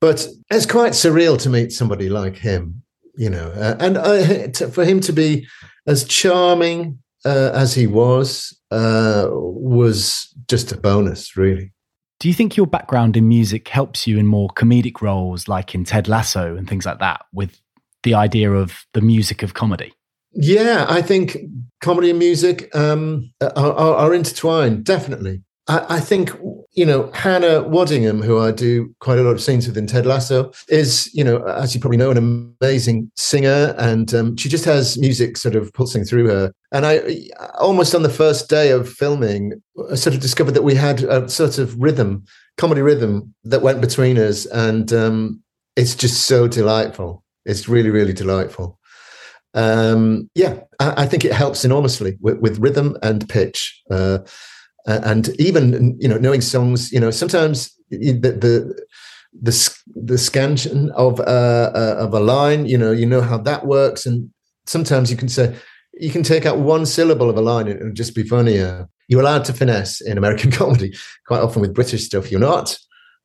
But 0.00 0.26
it's 0.50 0.66
quite 0.66 0.92
surreal 0.92 1.40
to 1.42 1.48
meet 1.48 1.72
somebody 1.72 2.08
like 2.08 2.36
him 2.36 2.82
you 3.14 3.30
know 3.30 3.52
uh, 3.52 3.76
and 3.78 3.96
uh, 3.96 4.48
to, 4.48 4.68
for 4.68 4.84
him 4.84 5.00
to 5.00 5.12
be 5.12 5.46
as 5.86 6.04
charming 6.04 6.98
uh, 7.24 7.50
as 7.54 7.74
he 7.74 7.86
was 7.86 8.58
uh, 8.70 9.28
was 9.30 10.34
just 10.48 10.72
a 10.72 10.76
bonus 10.76 11.36
really 11.36 11.72
do 12.22 12.28
you 12.28 12.34
think 12.34 12.56
your 12.56 12.68
background 12.68 13.16
in 13.16 13.26
music 13.26 13.66
helps 13.66 14.06
you 14.06 14.16
in 14.16 14.28
more 14.28 14.48
comedic 14.50 15.02
roles, 15.02 15.48
like 15.48 15.74
in 15.74 15.82
Ted 15.82 16.06
Lasso 16.06 16.54
and 16.54 16.68
things 16.68 16.86
like 16.86 17.00
that, 17.00 17.22
with 17.32 17.60
the 18.04 18.14
idea 18.14 18.52
of 18.52 18.86
the 18.92 19.00
music 19.00 19.42
of 19.42 19.54
comedy? 19.54 19.92
Yeah, 20.32 20.86
I 20.88 21.02
think 21.02 21.36
comedy 21.80 22.10
and 22.10 22.20
music 22.20 22.72
um, 22.76 23.32
are, 23.40 23.50
are, 23.56 23.94
are, 23.96 24.14
intertwined, 24.14 24.84
definitely. 24.84 25.42
I, 25.66 25.96
I, 25.96 25.98
think, 25.98 26.30
you 26.74 26.86
know, 26.86 27.10
Hannah 27.12 27.62
Waddingham, 27.62 28.24
who 28.24 28.40
I 28.40 28.50
do 28.50 28.94
quite 29.00 29.18
a 29.18 29.22
lot 29.22 29.32
of 29.32 29.42
scenes 29.42 29.66
with 29.66 29.76
in 29.76 29.86
Ted 29.86 30.06
Lasso, 30.06 30.52
is, 30.68 31.10
you 31.12 31.22
know, 31.22 31.42
as 31.44 31.74
you 31.74 31.80
probably 31.80 31.98
know, 31.98 32.10
an 32.10 32.56
amazing 32.62 33.10
singer. 33.16 33.74
And 33.76 34.14
um, 34.14 34.36
she 34.36 34.48
just 34.48 34.64
has 34.64 34.96
music 34.96 35.36
sort 35.36 35.54
of 35.54 35.72
pulsing 35.74 36.04
through 36.04 36.28
her. 36.28 36.52
And 36.72 36.86
I 36.86 37.28
almost 37.60 37.94
on 37.94 38.02
the 38.02 38.08
first 38.08 38.48
day 38.48 38.70
of 38.70 38.88
filming, 38.88 39.62
I 39.90 39.96
sort 39.96 40.14
of 40.14 40.22
discovered 40.22 40.52
that 40.52 40.62
we 40.62 40.74
had 40.74 41.02
a 41.02 41.28
sort 41.28 41.58
of 41.58 41.78
rhythm, 41.78 42.24
comedy 42.56 42.80
rhythm 42.80 43.34
that 43.44 43.60
went 43.60 43.82
between 43.82 44.18
us. 44.18 44.46
And 44.46 44.92
um, 44.94 45.42
it's 45.76 45.94
just 45.94 46.26
so 46.26 46.48
delightful. 46.48 47.22
It's 47.44 47.68
really, 47.68 47.90
really 47.90 48.14
delightful. 48.14 48.78
Um, 49.52 50.30
yeah, 50.34 50.60
I, 50.80 51.02
I, 51.02 51.06
think 51.06 51.26
it 51.26 51.32
helps 51.32 51.62
enormously 51.62 52.16
with, 52.22 52.38
with 52.38 52.58
rhythm 52.58 52.96
and 53.02 53.28
pitch. 53.28 53.82
Uh, 53.90 54.20
and 54.86 55.28
even, 55.40 55.96
you 56.00 56.08
know, 56.08 56.18
knowing 56.18 56.40
songs, 56.40 56.92
you 56.92 57.00
know, 57.00 57.10
sometimes 57.10 57.74
the, 57.90 58.12
the 58.12 58.82
the 59.40 59.82
the 59.94 60.18
scansion 60.18 60.90
of 60.90 61.20
uh, 61.20 61.70
uh, 61.74 61.96
of 61.98 62.12
a 62.14 62.20
line. 62.20 62.66
You 62.66 62.78
know, 62.78 62.90
you 62.92 63.06
know 63.06 63.20
how 63.20 63.38
that 63.38 63.66
works, 63.66 64.06
and 64.06 64.30
sometimes 64.66 65.10
you 65.10 65.16
can 65.16 65.28
say 65.28 65.54
you 65.94 66.10
can 66.10 66.22
take 66.22 66.46
out 66.46 66.58
one 66.58 66.86
syllable 66.86 67.30
of 67.30 67.36
a 67.36 67.40
line 67.40 67.68
and 67.68 67.78
it'll 67.78 67.92
just 67.92 68.14
be 68.14 68.22
funnier. 68.22 68.88
You're 69.08 69.20
allowed 69.20 69.44
to 69.46 69.52
finesse 69.52 70.00
in 70.00 70.16
American 70.16 70.50
comedy. 70.60 70.94
Quite 71.26 71.40
often 71.40 71.60
with 71.60 71.74
British 71.74 72.04
stuff, 72.04 72.30
you're 72.30 72.40
not, 72.40 72.78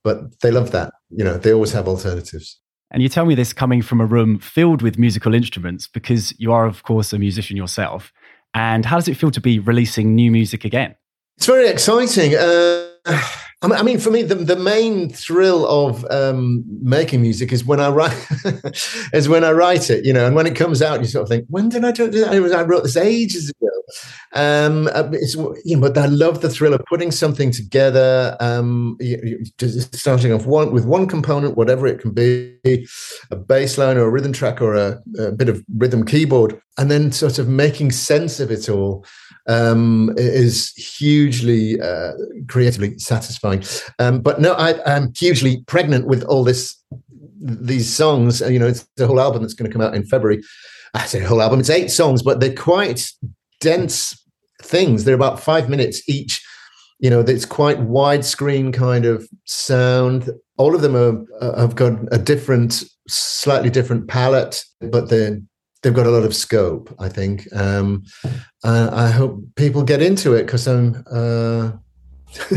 but 0.04 0.40
they 0.42 0.52
love 0.52 0.72
that. 0.72 0.94
You 1.10 1.24
know, 1.24 1.38
they 1.38 1.54
always 1.54 1.72
have 1.72 1.88
alternatives. 1.88 2.60
And 2.92 3.04
you 3.04 3.10
tell 3.10 3.26
me 3.26 3.36
this 3.36 3.52
coming 3.52 3.82
from 3.82 4.00
a 4.00 4.06
room 4.06 4.40
filled 4.40 4.82
with 4.82 4.98
musical 4.98 5.34
instruments 5.34 5.88
because 5.88 6.34
you 6.40 6.54
are, 6.54 6.66
of 6.66 6.84
course, 6.84 7.12
a 7.12 7.20
musician 7.20 7.58
yourself. 7.58 8.14
And 8.54 8.86
how 8.86 8.98
does 8.98 9.08
it 9.08 9.18
feel 9.18 9.32
to 9.32 9.42
be 9.42 9.60
releasing 9.60 10.16
new 10.16 10.32
music 10.32 10.64
again? 10.64 10.96
It's 11.38 11.46
very 11.46 11.68
exciting. 11.68 12.36
Uh, 12.36 12.88
I 13.64 13.82
mean, 13.82 13.98
for 13.98 14.12
me, 14.12 14.22
the, 14.22 14.36
the 14.36 14.56
main 14.56 15.10
thrill 15.10 15.66
of 15.66 16.06
um, 16.12 16.64
making 16.80 17.22
music 17.22 17.52
is 17.52 17.66
when 17.66 17.80
I 17.80 17.90
write, 17.90 18.16
is 19.14 19.28
when 19.28 19.44
I 19.44 19.52
write 19.52 19.90
it, 19.90 20.06
you 20.06 20.14
know, 20.14 20.28
and 20.28 20.36
when 20.36 20.46
it 20.46 20.56
comes 20.56 20.84
out, 20.84 21.00
you 21.00 21.08
sort 21.08 21.24
of 21.24 21.30
think, 21.30 21.46
when 21.50 21.70
did 21.70 21.84
I 21.84 21.92
do 21.92 22.08
that? 22.12 22.32
I 22.32 22.62
wrote 22.62 22.84
this 22.84 22.98
ages 22.98 23.50
ago. 23.50 23.70
Um, 24.34 24.88
uh, 24.94 25.10
it's, 25.12 25.36
you 25.66 25.76
know, 25.76 25.82
but 25.82 25.98
I 25.98 26.06
love 26.06 26.42
the 26.42 26.50
thrill 26.50 26.76
of 26.76 26.86
putting 26.86 27.10
something 27.10 27.50
together, 27.50 28.38
um, 28.40 28.96
starting 29.60 30.34
off 30.34 30.46
one 30.46 30.72
with 30.72 30.86
one 30.86 31.08
component, 31.08 31.58
whatever 31.58 31.88
it 31.88 32.00
can 32.00 32.12
be, 32.12 32.58
a 33.32 33.36
bass 33.36 33.80
line 33.80 33.98
or 33.98 34.06
a 34.06 34.10
rhythm 34.10 34.34
track 34.34 34.62
or 34.62 34.76
a, 34.76 35.02
a 35.18 35.32
bit 35.32 35.50
of 35.50 35.64
rhythm 35.76 36.06
keyboard, 36.06 36.62
and 36.78 36.92
then 36.92 37.12
sort 37.12 37.40
of 37.40 37.48
making 37.48 37.92
sense 37.92 38.40
of 38.40 38.52
it 38.52 38.70
all 38.70 39.04
um, 39.48 40.14
is 40.18 40.74
hugely 40.76 41.80
uh, 41.82 42.14
creatively 42.48 42.98
satisfying. 43.00 43.64
Um, 44.00 44.20
but 44.20 44.40
no, 44.40 44.54
I, 44.54 44.76
am 44.96 45.14
hugely 45.16 45.64
pregnant 45.68 46.08
with 46.08 46.24
all 46.24 46.44
this, 46.44 46.76
these 47.40 47.94
songs. 47.94 48.42
You 48.42 48.60
know, 48.60 48.68
it's 48.68 48.88
the 48.98 49.08
whole 49.08 49.20
album 49.20 49.42
that's 49.42 49.54
going 49.54 49.70
to 49.70 49.74
come 49.74 49.86
out 49.86 49.96
in 49.96 50.06
February. 50.06 50.44
I 50.94 51.06
say 51.06 51.20
whole 51.20 51.42
album. 51.42 51.60
It's 51.60 51.70
eight 51.70 51.92
songs, 51.92 52.24
but 52.24 52.40
they're 52.40 52.54
quite 52.54 53.10
dense 53.62 54.24
things. 54.62 55.04
They're 55.04 55.16
about 55.16 55.40
five 55.40 55.70
minutes 55.70 56.08
each. 56.08 56.44
You 57.00 57.10
know, 57.10 57.20
it's 57.20 57.46
quite 57.46 57.78
widescreen 57.80 58.74
kind 58.74 59.06
of 59.06 59.28
sound. 59.46 60.30
All 60.58 60.74
of 60.74 60.82
them 60.82 60.96
are, 60.96 61.60
have 61.60 61.76
got 61.76 62.00
a 62.12 62.18
different, 62.18 62.84
slightly 63.08 63.70
different 63.70 64.08
palette, 64.08 64.64
but 64.82 65.10
they're 65.10 65.40
they've 65.82 65.94
got 65.94 66.08
a 66.08 66.12
lot 66.12 66.24
of 66.24 66.36
scope. 66.36 66.94
I 67.00 67.10
think. 67.10 67.48
Um, 67.54 68.04
uh, 68.64 68.90
I 68.92 69.10
hope 69.10 69.44
people 69.56 69.84
get 69.84 70.02
into 70.02 70.34
it 70.34 70.46
because 70.46 70.68
I'm. 70.68 71.04
Uh, 71.12 71.72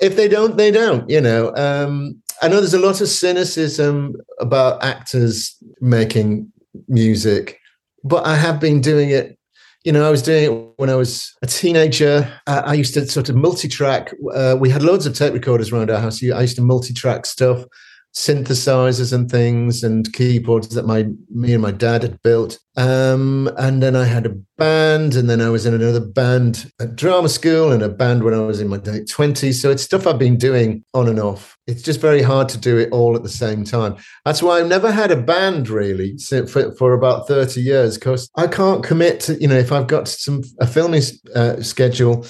if 0.00 0.16
they 0.16 0.28
don't, 0.28 0.56
they 0.56 0.70
don't. 0.70 1.08
You 1.08 1.20
know. 1.20 1.54
Um, 1.56 2.22
I 2.42 2.48
know 2.48 2.56
there's 2.56 2.74
a 2.74 2.78
lot 2.78 3.00
of 3.00 3.08
cynicism 3.08 4.16
about 4.40 4.82
actors 4.82 5.56
making 5.80 6.52
music, 6.88 7.58
but 8.02 8.26
I 8.26 8.36
have 8.36 8.60
been 8.60 8.80
doing 8.80 9.10
it. 9.10 9.38
You 9.84 9.92
know, 9.92 10.06
I 10.06 10.10
was 10.10 10.22
doing 10.22 10.44
it 10.44 10.72
when 10.78 10.88
I 10.88 10.94
was 10.94 11.34
a 11.42 11.46
teenager. 11.46 12.30
I, 12.46 12.72
used 12.72 12.94
to 12.94 13.06
sort 13.06 13.28
of 13.28 13.36
multi-track. 13.36 14.14
Uh, 14.34 14.56
we 14.58 14.70
had 14.70 14.82
loads 14.82 15.04
of 15.04 15.14
tape 15.14 15.34
recorders 15.34 15.70
around 15.72 15.90
our 15.90 16.00
house. 16.00 16.22
I 16.22 16.40
used 16.40 16.56
to 16.56 16.62
multi-track 16.62 17.26
stuff 17.26 17.66
synthesizers 18.14 19.12
and 19.12 19.28
things 19.28 19.82
and 19.82 20.12
keyboards 20.12 20.68
that 20.68 20.86
my 20.86 21.06
me 21.30 21.52
and 21.52 21.62
my 21.62 21.72
dad 21.72 22.02
had 22.02 22.22
built. 22.22 22.58
Um, 22.76 23.50
and 23.58 23.82
then 23.82 23.96
I 23.96 24.04
had 24.04 24.26
a 24.26 24.36
band, 24.56 25.14
and 25.14 25.28
then 25.28 25.40
I 25.40 25.48
was 25.48 25.66
in 25.66 25.74
another 25.74 26.00
band 26.00 26.70
at 26.80 26.96
drama 26.96 27.28
school 27.28 27.72
and 27.72 27.82
a 27.82 27.88
band 27.88 28.22
when 28.22 28.34
I 28.34 28.40
was 28.40 28.60
in 28.60 28.68
my 28.68 28.76
late 28.78 29.08
twenties. 29.08 29.60
So 29.60 29.70
it's 29.70 29.82
stuff 29.82 30.06
I've 30.06 30.18
been 30.18 30.38
doing 30.38 30.84
on 30.94 31.08
and 31.08 31.18
off. 31.18 31.56
It's 31.66 31.82
just 31.82 32.00
very 32.00 32.22
hard 32.22 32.48
to 32.50 32.58
do 32.58 32.78
it 32.78 32.92
all 32.92 33.16
at 33.16 33.22
the 33.22 33.28
same 33.28 33.64
time. 33.64 33.96
That's 34.24 34.42
why 34.42 34.60
I've 34.60 34.68
never 34.68 34.92
had 34.92 35.10
a 35.10 35.20
band 35.20 35.68
really 35.68 36.16
for, 36.48 36.72
for 36.72 36.92
about 36.94 37.26
thirty 37.26 37.60
years 37.60 37.98
because 37.98 38.30
I 38.36 38.46
can't 38.46 38.84
commit 38.84 39.20
to 39.20 39.40
you 39.40 39.48
know 39.48 39.58
if 39.58 39.72
I've 39.72 39.88
got 39.88 40.08
some 40.08 40.42
a 40.60 40.66
filming 40.66 41.02
uh, 41.34 41.60
schedule. 41.62 42.26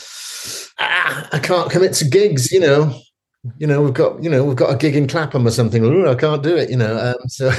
Ah, 0.78 1.28
I 1.32 1.38
can't 1.38 1.70
commit 1.70 1.92
to 1.94 2.08
gigs, 2.08 2.50
you 2.50 2.60
know 2.60 2.94
you 3.58 3.66
know, 3.66 3.82
we've 3.82 3.94
got, 3.94 4.22
you 4.22 4.30
know, 4.30 4.44
we've 4.44 4.56
got 4.56 4.72
a 4.72 4.76
gig 4.76 4.96
in 4.96 5.06
Clapham 5.06 5.46
or 5.46 5.50
something. 5.50 5.84
Ooh, 5.84 6.08
I 6.08 6.14
can't 6.14 6.42
do 6.42 6.56
it, 6.56 6.70
you 6.70 6.76
know. 6.76 6.96
Um, 6.96 7.28
so, 7.28 7.50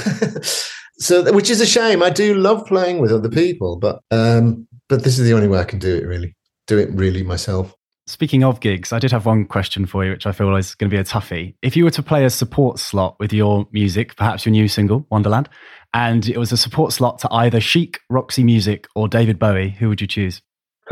so 0.98 1.32
which 1.32 1.50
is 1.50 1.60
a 1.60 1.66
shame. 1.66 2.02
I 2.02 2.10
do 2.10 2.34
love 2.34 2.66
playing 2.66 2.98
with 2.98 3.12
other 3.12 3.28
people, 3.28 3.76
but 3.76 4.00
um, 4.10 4.66
but 4.88 5.04
this 5.04 5.18
is 5.18 5.26
the 5.26 5.34
only 5.34 5.48
way 5.48 5.58
I 5.58 5.64
can 5.64 5.78
do 5.78 5.94
it. 5.96 6.06
Really, 6.06 6.34
do 6.66 6.78
it 6.78 6.90
really 6.92 7.22
myself. 7.22 7.74
Speaking 8.08 8.44
of 8.44 8.60
gigs, 8.60 8.92
I 8.92 9.00
did 9.00 9.10
have 9.10 9.26
one 9.26 9.46
question 9.46 9.84
for 9.84 10.04
you, 10.04 10.12
which 10.12 10.26
I 10.26 10.32
feel 10.32 10.54
is 10.54 10.76
going 10.76 10.88
to 10.88 10.94
be 10.94 11.00
a 11.00 11.04
toughie. 11.04 11.56
If 11.62 11.76
you 11.76 11.82
were 11.82 11.90
to 11.90 12.04
play 12.04 12.24
a 12.24 12.30
support 12.30 12.78
slot 12.78 13.16
with 13.18 13.32
your 13.32 13.66
music, 13.72 14.14
perhaps 14.14 14.46
your 14.46 14.52
new 14.52 14.68
single, 14.68 15.04
Wonderland, 15.10 15.48
and 15.92 16.28
it 16.28 16.38
was 16.38 16.52
a 16.52 16.56
support 16.56 16.92
slot 16.92 17.18
to 17.20 17.32
either 17.32 17.60
Chic, 17.60 17.98
Roxy 18.08 18.44
Music, 18.44 18.86
or 18.94 19.08
David 19.08 19.40
Bowie, 19.40 19.70
who 19.70 19.88
would 19.88 20.00
you 20.00 20.06
choose? 20.06 20.40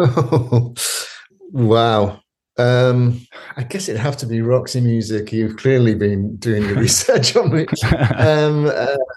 wow. 1.53 2.21
Um, 2.57 3.27
I 3.57 3.65
guess 3.65 3.89
it'd 3.89 4.01
have 4.01 4.17
to 4.19 4.27
be 4.27 4.41
Roxy 4.41 4.81
Music. 4.81 5.33
You've 5.33 5.57
clearly 5.57 5.95
been 5.95 6.37
doing 6.37 6.63
your 6.65 6.77
research 6.77 7.37
on 7.37 7.53
me. 7.53 7.67
Um, 8.17 8.67
uh, 8.67 8.97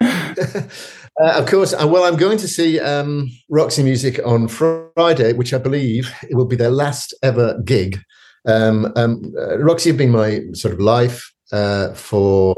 uh, 1.20 1.32
of 1.38 1.46
course, 1.46 1.72
uh, 1.72 1.86
well, 1.86 2.04
I'm 2.04 2.16
going 2.16 2.38
to 2.38 2.48
see 2.48 2.80
um, 2.80 3.30
Roxy 3.48 3.82
Music 3.82 4.20
on 4.24 4.48
Friday, 4.48 5.32
which 5.32 5.54
I 5.54 5.58
believe 5.58 6.12
it 6.28 6.34
will 6.34 6.46
be 6.46 6.56
their 6.56 6.70
last 6.70 7.14
ever 7.22 7.60
gig. 7.64 8.00
Um, 8.46 8.92
um, 8.96 9.32
uh, 9.38 9.58
Roxy 9.58 9.90
have 9.90 9.96
been 9.96 10.10
my 10.10 10.42
sort 10.52 10.74
of 10.74 10.80
life 10.80 11.32
uh, 11.52 11.92
for 11.94 12.54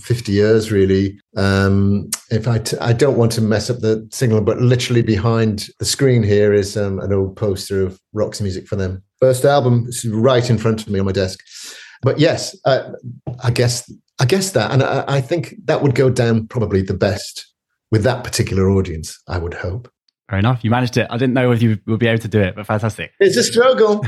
50 0.00 0.32
years, 0.32 0.70
really. 0.70 1.18
Um, 1.36 2.10
if 2.30 2.46
I 2.46 2.58
t- 2.58 2.78
I 2.80 2.92
don't 2.92 3.16
want 3.16 3.32
to 3.32 3.40
mess 3.40 3.70
up 3.70 3.80
the 3.80 4.06
signal, 4.12 4.40
but 4.40 4.60
literally 4.60 5.02
behind 5.02 5.68
the 5.78 5.84
screen 5.84 6.22
here 6.22 6.52
is 6.52 6.76
um, 6.76 7.00
an 7.00 7.12
old 7.12 7.36
poster 7.36 7.84
of 7.84 8.00
Roxy 8.12 8.44
Music 8.44 8.66
for 8.66 8.76
them. 8.76 9.02
First 9.20 9.44
album 9.44 9.86
is 9.88 10.04
right 10.06 10.48
in 10.48 10.58
front 10.58 10.82
of 10.82 10.88
me 10.88 10.98
on 10.98 11.06
my 11.06 11.12
desk. 11.12 11.40
But 12.02 12.18
yes, 12.18 12.56
uh, 12.64 12.92
I 13.42 13.50
guess 13.50 13.90
I 14.18 14.24
guess 14.24 14.52
that, 14.52 14.70
and 14.70 14.82
I, 14.82 15.04
I 15.08 15.20
think 15.20 15.54
that 15.64 15.82
would 15.82 15.94
go 15.94 16.10
down 16.10 16.46
probably 16.46 16.82
the 16.82 16.94
best 16.94 17.46
with 17.90 18.02
that 18.04 18.24
particular 18.24 18.70
audience, 18.70 19.18
I 19.28 19.38
would 19.38 19.54
hope. 19.54 19.90
Fair 20.28 20.38
enough. 20.38 20.62
You 20.62 20.70
managed 20.70 20.96
it. 20.96 21.06
I 21.10 21.16
didn't 21.16 21.34
know 21.34 21.50
if 21.50 21.60
you 21.60 21.78
would 21.86 21.98
be 21.98 22.06
able 22.06 22.22
to 22.22 22.28
do 22.28 22.40
it, 22.40 22.54
but 22.54 22.66
fantastic. 22.66 23.12
It's 23.18 23.36
a 23.36 23.42
struggle. 23.42 24.06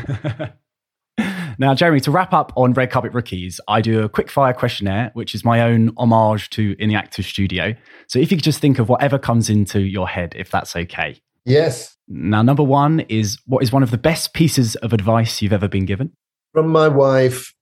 now, 1.59 1.75
Jeremy, 1.75 1.99
to 2.01 2.11
wrap 2.11 2.33
up 2.33 2.53
on 2.57 2.75
Red 2.75 2.91
Carpet 2.91 3.13
Rookies, 3.13 3.61
I 3.67 3.81
do 3.81 4.03
a 4.03 4.09
quick 4.09 4.31
fire 4.31 4.53
questionnaire, 4.53 5.11
which 5.15 5.35
is 5.35 5.45
my 5.45 5.63
own 5.63 5.91
homage 5.97 6.49
to 6.51 6.77
In 6.79 6.89
the 6.89 6.95
Actors 6.95 7.27
Studio. 7.27 7.75
So 8.07 8.21
if 8.21 8.31
you 8.31 8.37
could 8.37 8.45
just 8.45 8.61
think 8.61 8.79
of 8.79 8.89
whatever 8.89 9.19
comes 9.19 9.51
into 9.51 9.81
your 9.81 10.09
head, 10.09 10.35
if 10.37 10.51
that's 10.51 10.77
okay. 10.77 11.21
Yes. 11.45 11.97
Now, 12.09 12.43
number 12.43 12.63
one 12.63 13.01
is 13.01 13.39
what 13.47 13.63
is 13.63 13.73
one 13.73 13.83
of 13.83 13.91
the 13.91 13.99
best 13.99 14.35
pieces 14.35 14.77
of 14.77 14.93
advice 14.93 15.43
you've 15.43 15.53
ever 15.53 15.69
been 15.69 15.87
given? 15.87 16.13
From 16.53 16.69
my 16.69 16.89
wife, 16.89 17.53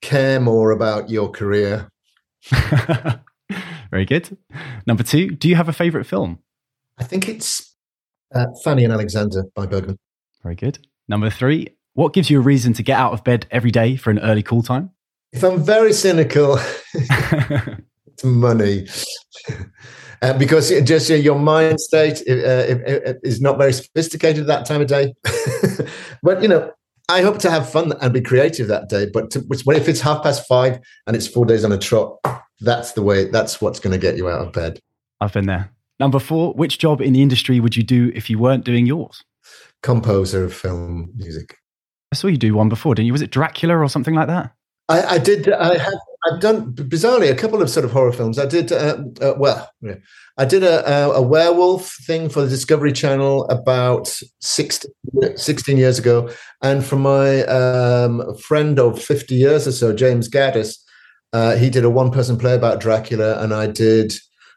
care 0.00 0.40
more 0.40 0.70
about 0.70 1.08
your 1.08 1.30
career. 1.30 1.88
Very 3.90 4.04
good. 4.04 4.36
Number 4.86 5.02
two, 5.02 5.30
do 5.30 5.48
you 5.48 5.54
have 5.54 5.68
a 5.68 5.72
favorite 5.72 6.04
film? 6.04 6.38
I 6.98 7.04
think 7.04 7.28
it's 7.28 7.74
uh, 8.34 8.46
Fanny 8.64 8.84
and 8.84 8.92
Alexander 8.92 9.44
by 9.54 9.66
Bergman. 9.66 9.98
Very 10.42 10.54
good. 10.54 10.78
Number 11.08 11.30
three, 11.30 11.68
what 11.94 12.12
gives 12.12 12.30
you 12.30 12.38
a 12.38 12.42
reason 12.42 12.72
to 12.74 12.82
get 12.82 12.98
out 12.98 13.12
of 13.12 13.22
bed 13.24 13.46
every 13.50 13.70
day 13.70 13.96
for 13.96 14.10
an 14.10 14.18
early 14.20 14.42
call 14.42 14.62
time? 14.62 14.90
If 15.32 15.42
I'm 15.42 15.62
very 15.62 15.92
cynical, 15.92 16.58
it's 16.94 18.24
money. 18.24 18.88
Uh, 20.22 20.32
because 20.38 20.70
it 20.70 20.84
just 20.84 21.10
uh, 21.10 21.14
your 21.14 21.38
mind 21.38 21.80
state 21.80 22.20
uh, 22.28 23.14
is 23.24 23.40
not 23.40 23.58
very 23.58 23.72
sophisticated 23.72 24.42
at 24.42 24.46
that 24.46 24.64
time 24.64 24.80
of 24.80 24.86
day. 24.86 25.12
but 26.22 26.40
you 26.40 26.48
know, 26.48 26.70
I 27.08 27.22
hope 27.22 27.38
to 27.38 27.50
have 27.50 27.68
fun 27.68 27.92
and 28.00 28.12
be 28.12 28.20
creative 28.20 28.68
that 28.68 28.88
day. 28.88 29.08
But 29.12 29.30
to, 29.32 29.44
if 29.50 29.88
it's 29.88 30.00
half 30.00 30.22
past 30.22 30.46
five 30.46 30.78
and 31.08 31.16
it's 31.16 31.26
four 31.26 31.44
days 31.44 31.64
on 31.64 31.72
a 31.72 31.78
trot, 31.78 32.18
that's 32.60 32.92
the 32.92 33.02
way. 33.02 33.24
That's 33.24 33.60
what's 33.60 33.80
going 33.80 33.92
to 33.92 33.98
get 33.98 34.16
you 34.16 34.28
out 34.28 34.46
of 34.46 34.52
bed. 34.52 34.78
I've 35.20 35.32
been 35.32 35.46
there. 35.46 35.70
Number 35.98 36.20
four, 36.20 36.52
which 36.54 36.78
job 36.78 37.00
in 37.00 37.12
the 37.12 37.22
industry 37.22 37.58
would 37.58 37.76
you 37.76 37.82
do 37.82 38.12
if 38.14 38.30
you 38.30 38.38
weren't 38.38 38.64
doing 38.64 38.86
yours? 38.86 39.24
Composer 39.82 40.44
of 40.44 40.54
film 40.54 41.12
music. 41.16 41.58
I 42.12 42.14
saw 42.14 42.28
you 42.28 42.38
do 42.38 42.54
one 42.54 42.68
before, 42.68 42.94
didn't 42.94 43.06
you? 43.06 43.12
Was 43.12 43.22
it 43.22 43.30
Dracula 43.30 43.76
or 43.76 43.88
something 43.88 44.14
like 44.14 44.28
that? 44.28 44.52
I, 44.88 45.14
I 45.14 45.18
did. 45.18 45.50
I 45.50 45.78
have. 45.78 45.98
I've 46.24 46.40
done 46.40 46.72
bizarrely 46.74 47.30
a 47.30 47.34
couple 47.34 47.60
of 47.60 47.68
sort 47.68 47.84
of 47.84 47.90
horror 47.90 48.12
films. 48.12 48.38
I 48.38 48.46
did. 48.46 48.72
Uh, 48.72 48.98
uh, 49.20 49.34
well, 49.36 49.70
I 50.38 50.44
did 50.44 50.62
a, 50.62 51.12
a, 51.12 51.22
werewolf 51.22 51.92
thing 52.06 52.28
for 52.28 52.42
the 52.42 52.48
Discovery 52.48 52.92
Channel 52.92 53.44
about 53.46 54.06
16, 54.40 54.90
16 55.36 55.76
years 55.76 55.98
ago, 55.98 56.30
and 56.62 56.84
for 56.84 56.96
my 56.96 57.42
um, 57.44 58.36
friend 58.36 58.78
of 58.78 59.02
fifty 59.02 59.34
years 59.34 59.66
or 59.66 59.72
so, 59.72 59.92
James 59.94 60.28
Gaddis, 60.28 60.78
uh, 61.32 61.56
he 61.56 61.70
did 61.70 61.84
a 61.84 61.90
one-person 61.90 62.38
play 62.38 62.54
about 62.54 62.80
Dracula, 62.80 63.42
and 63.42 63.52
I 63.52 63.66
did 63.66 64.14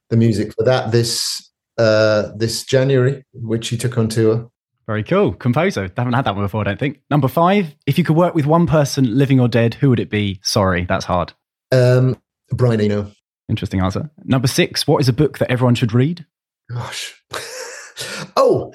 the 0.09 0.17
music 0.17 0.53
for 0.53 0.63
that 0.65 0.91
this 0.91 1.51
uh, 1.77 2.31
this 2.35 2.63
January, 2.63 3.23
which 3.33 3.69
he 3.69 3.77
took 3.77 3.97
on 3.97 4.07
tour. 4.07 4.49
Very 4.88 5.04
cool. 5.04 5.34
Composer. 5.34 5.91
Haven't 5.98 6.13
had 6.13 6.26
that 6.26 6.36
one 6.36 6.45
before, 6.45 6.62
I 6.62 6.65
don't 6.65 6.80
think. 6.80 7.00
Number 7.10 7.28
five, 7.28 7.76
if 7.88 7.98
you 7.98 8.04
could 8.04 8.15
work 8.15 8.36
with 8.36 8.45
one 8.45 8.67
person, 8.67 9.17
living 9.17 9.39
or 9.39 9.48
dead, 9.48 9.74
who 9.76 9.89
would 9.89 10.00
it 10.00 10.10
be? 10.10 10.39
Sorry, 10.43 10.86
that's 10.86 11.06
hard. 11.06 11.34
Um, 11.71 12.17
Brian 12.52 12.82
Eno. 12.82 13.12
Interesting 13.50 13.82
answer. 13.82 14.10
Number 14.24 14.48
six, 14.48 14.88
what 14.88 15.02
is 15.02 15.10
a 15.10 15.13
book 15.13 15.39
that 15.39 15.52
everyone 15.52 15.76
should 15.76 15.93
read? 15.93 16.26
Gosh. 16.69 17.19
oh, 18.38 18.74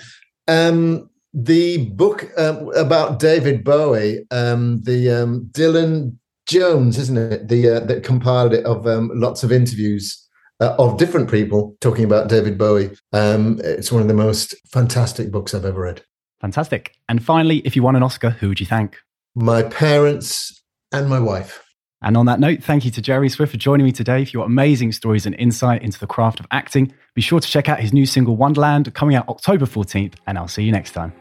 um, 0.49 1.11
the 1.33 1.89
book 1.89 2.31
um, 2.37 2.71
about 2.75 3.19
David 3.19 3.63
Bowie, 3.63 4.27
um, 4.31 4.83
the 4.83 5.11
um, 5.11 5.49
Dylan 5.53 6.17
Jones, 6.47 6.99
isn't 6.99 7.17
it? 7.17 7.49
The 7.49 7.77
uh, 7.77 7.81
that 7.81 8.03
compiled 8.03 8.53
it 8.53 8.65
of 8.65 8.87
um, 8.87 9.11
lots 9.15 9.45
of 9.45 9.53
interviews 9.53 10.27
uh, 10.61 10.75
of 10.79 10.99
different 10.99 11.31
people 11.31 11.77
talking 11.81 12.05
about 12.05 12.29
David 12.29 12.59
Bowie. 12.59 12.91
Um, 13.13 13.61
it's 13.65 13.91
one 13.91 14.03
of 14.03 14.09
the 14.09 14.15
most 14.15 14.55
fantastic 14.69 15.31
books 15.31 15.55
I've 15.55 15.65
ever 15.65 15.81
read. 15.81 16.05
Fantastic. 16.41 16.95
And 17.09 17.23
finally, 17.23 17.59
if 17.59 17.77
you 17.77 17.83
won 17.83 17.97
an 17.97 18.03
Oscar, 18.03 18.31
who 18.31 18.49
would 18.49 18.61
you 18.61 18.67
thank? 18.67 18.97
My 19.35 19.63
parents 19.63 20.63
and 20.93 21.09
my 21.09 21.19
wife. 21.19 21.63
And 22.03 22.17
on 22.17 22.25
that 22.27 22.41
note, 22.41 22.63
thank 22.63 22.87
you 22.87 22.91
to 22.93 23.03
Jerry 23.03 23.29
Swift 23.29 23.53
for 23.53 23.59
joining 23.59 23.85
me 23.85 23.93
today 23.93 24.25
for 24.25 24.31
your 24.31 24.47
amazing 24.47 24.93
stories 24.93 25.27
and 25.27 25.35
insight 25.35 25.83
into 25.83 25.99
the 25.99 26.07
craft 26.07 26.41
of 26.41 26.47
acting. 26.51 26.95
Be 27.15 27.21
sure 27.21 27.41
to 27.41 27.47
check 27.47 27.69
out 27.69 27.79
his 27.79 27.93
new 27.93 28.07
single 28.07 28.37
Wonderland 28.37 28.93
coming 28.95 29.17
out 29.17 29.29
October 29.29 29.67
14th, 29.67 30.15
and 30.27 30.39
I'll 30.39 30.49
see 30.49 30.63
you 30.63 30.73
next 30.73 30.93
time. 30.93 31.13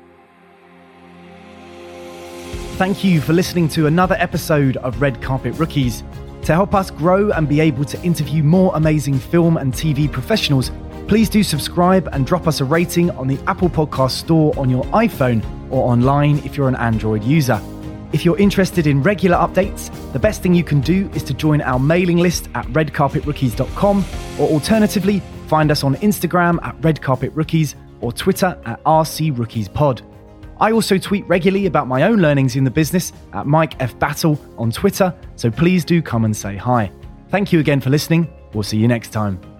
Thank 2.77 3.03
you 3.03 3.19
for 3.19 3.33
listening 3.33 3.67
to 3.69 3.87
another 3.87 4.15
episode 4.19 4.77
of 4.77 5.01
Red 5.01 5.21
Carpet 5.21 5.53
Rookies. 5.55 6.01
To 6.49 6.55
help 6.55 6.73
us 6.73 6.89
grow 6.89 7.29
and 7.29 7.47
be 7.47 7.59
able 7.59 7.85
to 7.85 8.01
interview 8.01 8.41
more 8.41 8.71
amazing 8.73 9.19
film 9.19 9.57
and 9.57 9.71
TV 9.71 10.11
professionals, 10.11 10.71
please 11.07 11.29
do 11.29 11.43
subscribe 11.43 12.09
and 12.11 12.25
drop 12.25 12.47
us 12.47 12.59
a 12.59 12.65
rating 12.65 13.11
on 13.11 13.27
the 13.27 13.37
Apple 13.45 13.69
Podcast 13.69 14.13
Store 14.13 14.57
on 14.57 14.67
your 14.67 14.83
iPhone 14.85 15.45
or 15.69 15.91
online 15.91 16.39
if 16.39 16.57
you're 16.57 16.67
an 16.67 16.75
Android 16.77 17.23
user. 17.23 17.61
If 18.13 18.25
you're 18.25 18.39
interested 18.39 18.87
in 18.87 19.03
regular 19.03 19.37
updates, 19.37 19.91
the 20.11 20.17
best 20.17 20.41
thing 20.41 20.55
you 20.55 20.63
can 20.63 20.81
do 20.81 21.07
is 21.13 21.21
to 21.25 21.35
join 21.35 21.61
our 21.61 21.77
mailing 21.77 22.17
list 22.17 22.49
at 22.55 22.65
redcarpetrookies.com 22.69 24.05
or 24.39 24.49
alternatively, 24.49 25.21
find 25.45 25.69
us 25.69 25.83
on 25.83 25.97
Instagram 25.97 26.57
at 26.63 26.75
redcarpetrookies 26.81 27.75
or 28.01 28.11
Twitter 28.11 28.59
at 28.65 28.83
rcrookiespod. 28.85 30.01
I 30.59 30.71
also 30.71 30.97
tweet 30.97 31.27
regularly 31.27 31.65
about 31.65 31.87
my 31.87 32.03
own 32.03 32.19
learnings 32.19 32.55
in 32.55 32.63
the 32.63 32.71
business 32.71 33.13
at 33.33 33.47
Mike 33.47 33.81
F. 33.81 33.97
Battle 33.97 34.39
on 34.57 34.71
Twitter, 34.71 35.13
so 35.35 35.49
please 35.49 35.85
do 35.85 36.01
come 36.01 36.25
and 36.25 36.35
say 36.35 36.57
hi. 36.57 36.91
Thank 37.29 37.53
you 37.53 37.59
again 37.59 37.79
for 37.79 37.89
listening. 37.89 38.27
We'll 38.53 38.63
see 38.63 38.77
you 38.77 38.87
next 38.87 39.09
time. 39.09 39.58